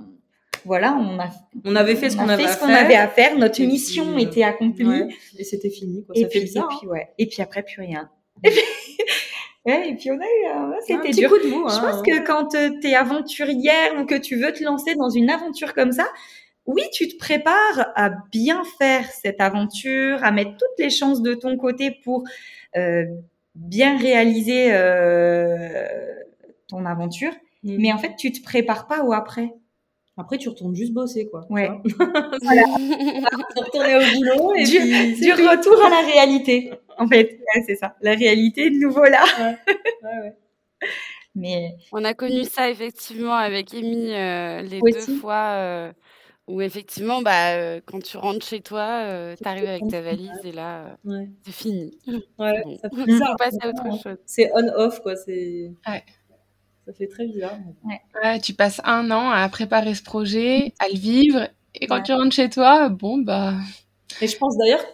[0.65, 1.29] voilà, on a,
[1.65, 3.39] on avait fait ce qu'on avait, avait, à faire.
[3.39, 5.15] Notre mission euh, était accomplie.
[5.39, 6.05] et c'était fini.
[6.05, 6.15] Quoi.
[6.17, 7.09] Et, ça puis, fait bizarre, et puis, ouais.
[7.19, 8.11] Et puis après, plus rien.
[8.45, 8.51] et,
[9.95, 11.31] puis, on a eu, c'était dur.
[11.31, 12.03] Coup de mou, Je pense hein.
[12.05, 15.75] que quand euh, tu es aventurière ou que tu veux te lancer dans une aventure
[15.75, 16.07] comme ça,
[16.67, 21.35] oui, tu te prépares à bien faire cette aventure, à mettre toutes les chances de
[21.35, 22.25] ton côté pour
[22.77, 23.05] euh,
[23.55, 25.87] bien réaliser euh,
[26.69, 27.33] ton aventure.
[27.63, 27.77] Mmh.
[27.79, 29.55] Mais en fait, tu te prépares pas au après.
[30.19, 31.47] Après, tu retournes juste bosser, quoi.
[31.51, 31.69] Ouais.
[32.43, 32.63] voilà.
[33.57, 36.73] retourner au boulot et du, puis du retour à la réalité.
[36.99, 37.97] En fait, ouais, c'est ça.
[38.01, 39.23] La réalité de nouveau là.
[39.39, 39.57] ouais,
[40.03, 40.37] ouais, ouais.
[41.35, 45.93] Mais on a connu ça effectivement avec Amy euh, les deux fois.
[46.49, 50.31] Où effectivement, bah, euh, quand tu rentres chez toi, euh, tu arrives avec ta valise
[50.45, 51.31] et là, euh, ouais.
[51.45, 51.99] c'est fini.
[52.39, 53.35] Ouais, ça fait bizarre.
[53.37, 54.17] passe à autre chose.
[54.27, 55.17] C'est on-off, quoi.
[55.17, 55.73] C'est...
[55.89, 56.05] Ouais.
[56.87, 57.59] Ça fait très bizarre.
[57.85, 58.01] Ouais.
[58.23, 58.41] ouais.
[58.41, 62.35] tu passes un an à préparer ce projet, à le vivre, et quand tu rentres
[62.35, 63.55] chez toi, bon, bah.
[64.21, 64.85] Et je pense d'ailleurs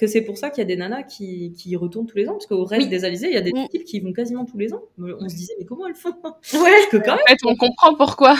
[0.00, 2.32] que c'est pour ça qu'il y a des nanas qui, qui retournent tous les ans,
[2.32, 3.68] parce qu'au reste des Alizés, il y a des mm.
[3.68, 4.82] types qui vont quasiment tous les ans.
[4.98, 6.14] On se disait, mais comment elles font?
[6.54, 7.18] Ouais, que quand même.
[7.22, 8.34] En fait, on comprend pourquoi.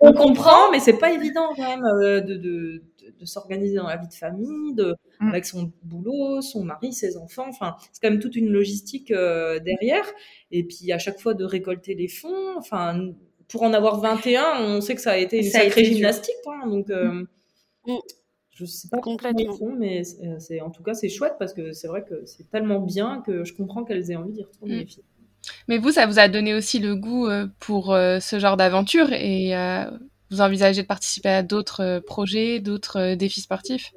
[0.00, 2.82] on comprend, mais c'est pas évident quand même euh, de, de,
[3.20, 5.28] de, s'organiser dans la vie de famille, de, mm.
[5.28, 7.46] avec son boulot, son mari, ses enfants.
[7.48, 10.04] Enfin, c'est quand même toute une logistique euh, derrière.
[10.50, 12.58] Et puis à chaque fois de récolter les fonds.
[12.58, 13.12] Enfin,
[13.46, 16.34] pour en avoir 21, on sait que ça a été une sacrée gymnastique.
[16.46, 17.24] Hein, donc, euh,
[17.86, 17.98] mm.
[18.52, 21.72] Je sais pas complètement font, mais euh, c'est en tout cas c'est chouette parce que
[21.72, 24.78] c'est vrai que c'est tellement bien que je comprends qu'elles aient envie d'y retourner mm.
[24.78, 25.04] les filles.
[25.68, 29.12] Mais vous, ça vous a donné aussi le goût euh, pour euh, ce genre d'aventure
[29.12, 29.54] et
[30.30, 33.92] vous envisagez de participer à d'autres projets, d'autres défis sportifs?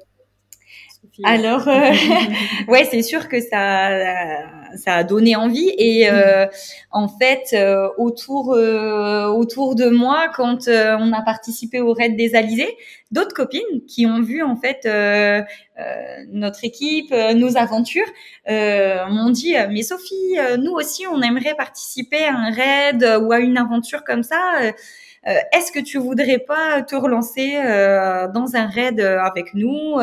[1.24, 1.92] Alors, euh,
[2.68, 3.90] ouais, c'est sûr que ça,
[4.76, 5.72] ça a donné envie.
[5.78, 6.46] Et euh,
[6.90, 12.76] en fait, euh, autour, autour de moi, quand on a participé au raid des Alizés,
[13.10, 14.88] d'autres copines qui ont vu en fait
[16.32, 18.10] notre équipe, nos aventures,
[18.48, 23.58] m'ont dit "Mais Sophie, nous aussi, on aimerait participer à un raid ou à une
[23.58, 24.38] aventure comme ça."
[25.24, 27.54] Est-ce que tu voudrais pas te relancer
[28.32, 29.98] dans un raid avec nous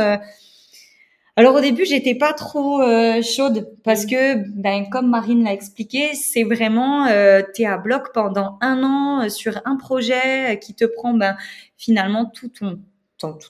[1.35, 4.09] alors au début, j'étais pas trop euh, chaude parce mm.
[4.09, 9.23] que, ben comme Marine l'a expliqué, c'est vraiment euh, t'es à bloc pendant un an
[9.23, 11.35] euh, sur un projet qui te prend ben
[11.75, 12.79] finalement tout ton,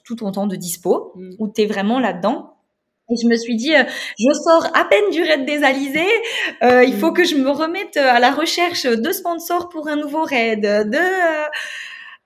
[0.04, 1.34] tout ton temps de dispo mm.
[1.38, 2.52] où t'es vraiment là-dedans.
[3.10, 3.84] Et je me suis dit, euh,
[4.18, 6.08] je sors à peine du raid des Alizés,
[6.62, 7.14] il faut mm.
[7.14, 10.98] que je me remette à la recherche de sponsors pour un nouveau raid, de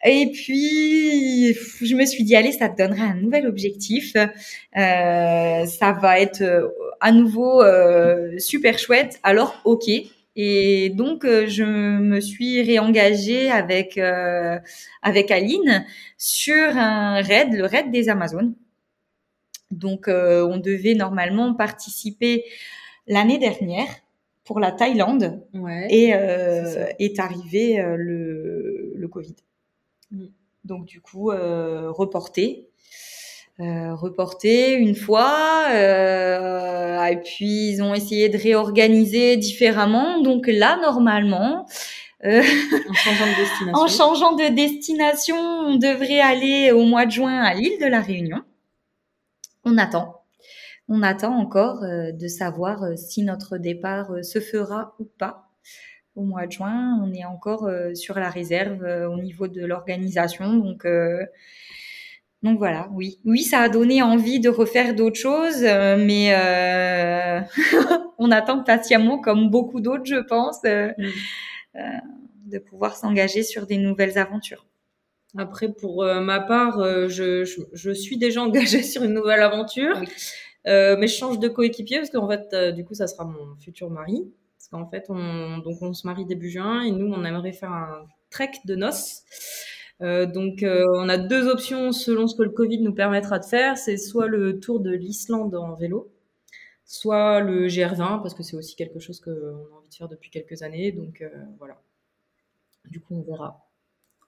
[0.04, 4.14] et puis, je me suis dit, allez, ça te donnera un nouvel objectif.
[4.16, 6.68] Euh, ça va être euh,
[7.00, 9.18] à nouveau euh, super chouette.
[9.22, 9.88] Alors, ok.
[10.36, 14.58] Et donc, euh, je me suis réengagée avec euh,
[15.02, 15.84] avec Aline
[16.16, 18.54] sur un raid, le raid des Amazones.
[19.70, 22.44] Donc, on devait normalement participer
[23.06, 23.88] l'année dernière
[24.44, 25.86] pour la Thaïlande Ouais.
[25.90, 26.88] et euh, ça.
[26.98, 29.34] est arrivé euh, le, le Covid.
[30.10, 30.26] Mm.
[30.64, 32.68] Donc du coup, euh, reporté.
[33.60, 40.20] Euh, reporté une fois, euh, et puis ils ont essayé de réorganiser différemment.
[40.20, 41.66] Donc là, normalement,
[42.24, 42.40] euh,
[42.88, 43.72] En changeant de destination.
[43.74, 48.00] en changeant de destination, on devrait aller au mois de juin à l'île de la
[48.00, 48.44] Réunion.
[49.64, 50.22] On attend.
[50.88, 55.48] On attend encore de savoir si notre départ se fera ou pas.
[56.18, 59.64] Au mois de juin, on est encore euh, sur la réserve euh, au niveau de
[59.64, 60.54] l'organisation.
[60.56, 61.24] Donc, euh,
[62.42, 63.18] donc voilà, oui.
[63.24, 67.40] Oui, ça a donné envie de refaire d'autres choses, mais euh,
[68.18, 71.04] on attend patiemment, comme beaucoup d'autres, je pense, euh, Mm.
[71.76, 71.80] euh,
[72.46, 74.66] de pouvoir s'engager sur des nouvelles aventures.
[75.38, 80.08] Après, pour ma part, je, je, je suis déjà engagée sur une nouvelle aventure, Oui.
[80.66, 84.24] Mais je change de coéquipier parce qu'en fait, du coup, ça sera mon futur mari.
[84.70, 87.72] Parce qu'en fait, on, donc on se marie début juin et nous, on aimerait faire
[87.72, 89.22] un trek de noces.
[90.00, 93.44] Euh, donc, euh, on a deux options selon ce que le Covid nous permettra de
[93.44, 93.78] faire.
[93.78, 96.12] C'est soit le tour de l'Islande en vélo,
[96.84, 100.30] soit le GR20 parce que c'est aussi quelque chose qu'on a envie de faire depuis
[100.30, 100.92] quelques années.
[100.92, 101.80] Donc euh, voilà.
[102.90, 103.68] Du coup, on verra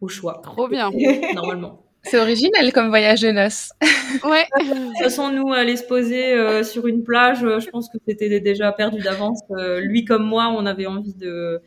[0.01, 0.41] au choix.
[0.43, 0.91] Trop bien.
[1.34, 1.89] Normalement.
[2.03, 3.70] C'est original comme voyage de noces.
[4.24, 4.44] Ouais.
[4.59, 7.98] De toute façon, nous, aller se poser euh, sur une plage, euh, je pense que
[8.09, 9.38] c'était déjà perdu d'avance.
[9.53, 11.62] Euh, lui comme moi, on avait envie de,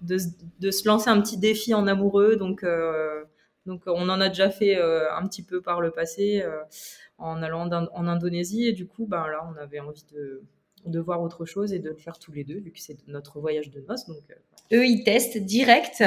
[0.00, 0.28] de, se-
[0.60, 2.36] de se lancer un petit défi en amoureux.
[2.36, 3.24] Donc, euh,
[3.66, 6.60] donc on en a déjà fait euh, un petit peu par le passé euh,
[7.18, 8.68] en allant en Indonésie.
[8.68, 10.42] Et du coup, ben, là, on avait envie de,
[10.86, 13.40] de voir autre chose et de le faire tous les deux, vu que c'est notre
[13.40, 14.06] voyage de noces.
[14.06, 16.04] Donc, euh, Eux, ils testent direct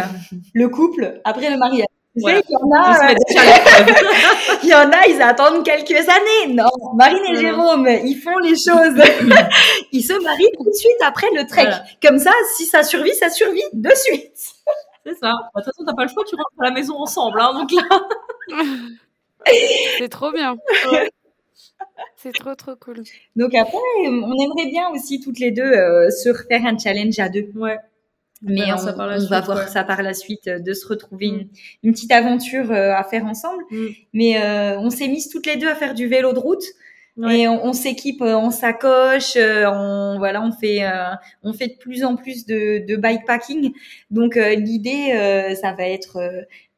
[0.53, 1.87] le couple après le mariage.
[2.13, 2.41] Tu sais, Voilà.
[2.49, 6.53] il y en a, euh, il y en a, ils attendent quelques années.
[6.53, 7.37] Non, Marine et.
[7.37, 9.01] Jérôme, ils font les choses.
[9.93, 11.61] ils se marient tout de suite après le trek.
[11.63, 11.83] Voilà.
[12.01, 14.31] Comme ça, si ça survit, ça survit de suite.
[15.05, 15.31] C'est ça.
[15.31, 17.39] Bah, De toute façon, t'as pas le choix, tu rentres à la maison ensemble.
[17.39, 18.01] Hein, donc là,
[19.97, 20.57] C'est trop bien.
[22.17, 23.03] C'est trop trop cool.
[23.35, 27.29] Donc après, on aimerait bien aussi toutes les deux euh, se refaire un challenge à
[27.29, 27.49] deux.
[27.55, 27.77] ouais.
[28.43, 29.67] Mais on, va voir ouais.
[29.67, 31.47] ça par la suite, euh, de se retrouver une,
[31.83, 33.63] une petite aventure euh, à faire ensemble.
[33.69, 33.85] Mm.
[34.13, 36.63] Mais euh, on s'est mises toutes les deux à faire du vélo de route.
[37.17, 37.41] Ouais.
[37.41, 41.13] Et on, on s'équipe en sacoche, on voilà, on fait euh,
[41.43, 43.73] on fait de plus en plus de, de bikepacking.
[44.09, 46.17] Donc euh, l'idée, ça va être,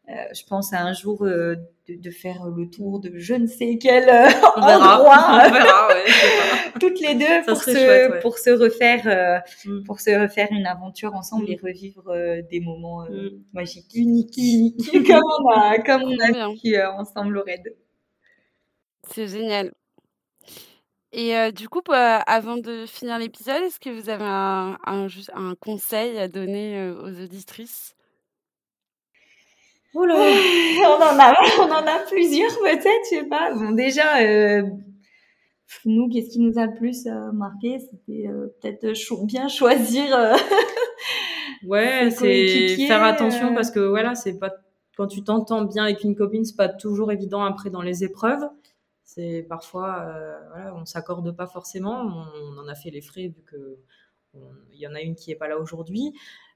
[0.10, 1.56] euh, je pense, à un jour euh,
[1.88, 4.28] de, de faire le tour de je ne sais quel euh,
[4.58, 4.96] On verra.
[4.98, 6.04] endroit, On verra, ouais.
[6.80, 8.20] toutes les deux Ça pour se chouette, ouais.
[8.20, 9.84] pour se refaire Mm.
[9.86, 11.52] pour se refaire une aventure ensemble Mm.
[11.54, 12.14] et revivre
[12.50, 13.30] des moments Mm.
[13.54, 17.76] magiques, uniques, uniques, comme on a comme on a vécu ensemble au raid.
[19.10, 19.72] C'est génial.
[21.16, 26.18] Et du coup, bah, avant de finir l'épisode, est-ce que vous avez un, un, conseil
[26.18, 27.96] à donner aux auditrices?
[29.96, 30.16] Oh là.
[30.88, 33.54] on en a, on en a plusieurs peut-être, je sais pas.
[33.54, 34.64] Bon, déjà, euh,
[35.86, 37.80] nous, qu'est-ce qui nous a le plus euh, marqué?
[37.80, 40.16] C'était euh, peut-être cho- bien choisir.
[40.16, 40.36] euh,
[41.66, 43.56] Ouais, c'est faire attention euh.
[43.56, 44.52] parce que voilà, c'est pas
[44.98, 48.44] quand tu t'entends bien avec une copine, c'est pas toujours évident après dans les épreuves.
[49.04, 52.02] C'est parfois, euh, voilà, on s'accorde pas forcément.
[52.02, 53.78] On, en a fait les frais vu que
[54.36, 54.40] on-
[54.72, 56.14] il y en a une qui est pas là aujourd'hui.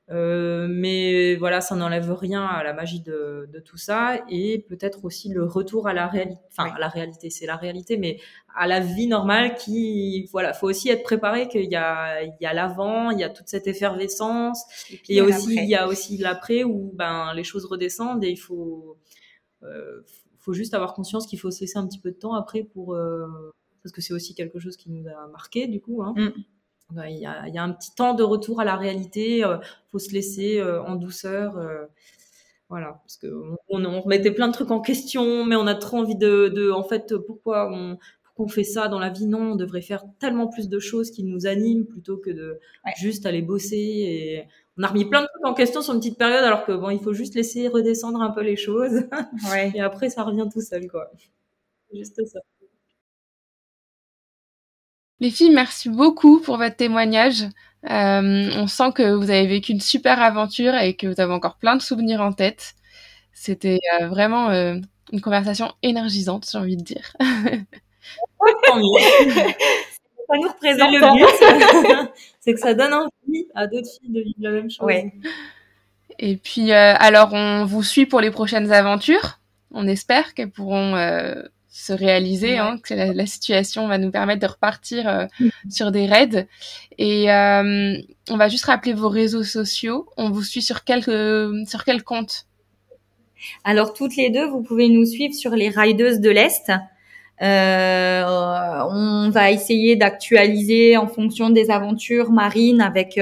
[0.10, 5.04] Euh, mais voilà, ça n'enlève rien à la magie de, de tout ça et peut-être
[5.04, 6.40] aussi le retour à la réalité.
[6.50, 8.20] Enfin, à la réalité, c'est la réalité, mais
[8.56, 12.46] à la vie normale qui, voilà, faut aussi être préparé qu'il y a, il y
[12.46, 14.64] a l'avant, il y a toute cette effervescence.
[14.92, 18.38] et puis aussi, il y a aussi l'après où ben, les choses redescendent et il
[18.38, 18.98] faut,
[19.64, 20.02] euh,
[20.40, 22.94] faut juste avoir conscience qu'il faut se laisser un petit peu de temps après pour,
[22.94, 23.28] euh,
[23.84, 26.02] parce que c'est aussi quelque chose qui nous a marqué du coup.
[26.02, 26.14] Hein.
[26.16, 26.32] Mm.
[26.96, 29.44] Il, y a, il y a un petit temps de retour à la réalité.
[29.44, 29.58] euh,
[29.92, 31.58] faut se laisser euh, en douceur.
[31.58, 31.86] euh,
[32.70, 33.28] voilà, parce que
[33.70, 36.72] on, on remettait plein de trucs en question, mais on a trop envie de, de
[36.72, 39.26] en fait, pourquoi on, pourquoi on fait ça dans la vie?
[39.28, 42.94] Non, on devrait faire tellement plus de choses qui nous animent plutôt que de Ouais.
[43.00, 43.78] juste aller bosser.
[43.78, 44.46] Et
[44.78, 46.90] on a remis plein de trucs en question sur une petite période, alors que bon,
[46.92, 49.04] il faut juste laisser redescendre un peu les choses,
[49.52, 49.72] Ouais.
[49.76, 51.12] et après ça revient tout seul, quoi.
[51.94, 52.40] Juste ça.
[55.20, 57.44] Les filles, merci beaucoup pour votre témoignage.
[57.90, 61.56] Euh, on sent que vous avez vécu une super aventure et que vous avez encore
[61.58, 62.76] plein de souvenirs en tête.
[63.34, 64.76] C'était euh, vraiment euh,
[65.12, 67.14] une conversation énergisante, j'ai envie de dire.
[67.20, 69.00] Tant mieux.
[70.30, 70.92] Ça nous C'est représente.
[70.92, 74.86] le but, c'est que ça donne envie à d'autres filles de vivre la même chose.
[74.86, 75.14] Ouais.
[76.20, 79.40] Et puis, euh, alors, on vous suit pour les prochaines aventures.
[79.72, 81.42] On espère qu'elles pourront euh,
[81.78, 85.50] se réaliser, hein, que la, situation va nous permettre de repartir euh, mm.
[85.70, 86.48] sur des raids.
[86.98, 87.94] Et euh,
[88.32, 90.10] on va juste rappeler vos réseaux sociaux.
[90.18, 92.48] On vous suit sur quel, sur quel compte?
[93.64, 96.72] Alors toutes les deux, vous pouvez nous suivre sur les Riders de l'Est.
[97.44, 98.24] Euh,
[98.90, 103.20] on va essayer d'actualiser en fonction des aventures marines avec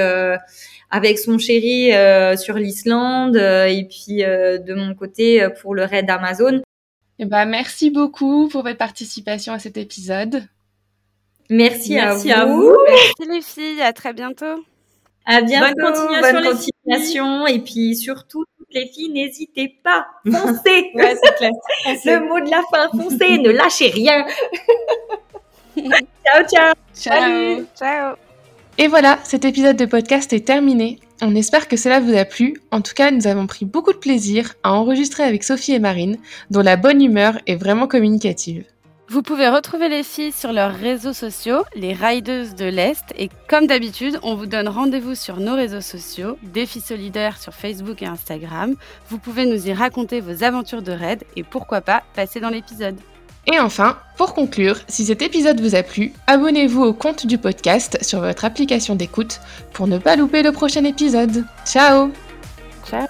[0.91, 1.91] avec son chéri
[2.37, 6.61] sur l'Islande et puis de mon côté pour le raid Amazon.
[7.17, 10.43] Eh ben, merci beaucoup pour votre participation à cet épisode.
[11.49, 12.75] Merci, à, vous.
[12.87, 14.65] Merci les filles, à très bientôt.
[15.25, 15.81] À bientôt.
[15.81, 17.47] Bonne continuation.
[17.47, 20.07] Et puis surtout, toutes les filles, n'hésitez pas.
[20.25, 20.91] Foncez.
[20.95, 21.51] ouais, c'est clair.
[21.85, 24.25] Le mot de la fin, foncez, ne lâchez rien.
[25.77, 26.73] ciao, ciao.
[26.93, 27.65] Ciao.
[27.77, 28.15] Ciao.
[28.77, 30.99] Et voilà, cet épisode de podcast est terminé.
[31.21, 32.55] On espère que cela vous a plu.
[32.71, 36.17] En tout cas, nous avons pris beaucoup de plaisir à enregistrer avec Sophie et Marine,
[36.51, 38.65] dont la bonne humeur est vraiment communicative.
[39.07, 43.67] Vous pouvez retrouver les filles sur leurs réseaux sociaux, les Riders de l'Est, et comme
[43.67, 48.75] d'habitude, on vous donne rendez-vous sur nos réseaux sociaux, Défis Solidaires sur Facebook et Instagram.
[49.09, 52.97] Vous pouvez nous y raconter vos aventures de raid et pourquoi pas passer dans l'épisode.
[53.47, 57.97] Et enfin, pour conclure, si cet épisode vous a plu, abonnez-vous au compte du podcast
[58.01, 59.39] sur votre application d'écoute
[59.73, 61.45] pour ne pas louper le prochain épisode.
[61.65, 62.11] Ciao
[62.89, 63.07] Ciao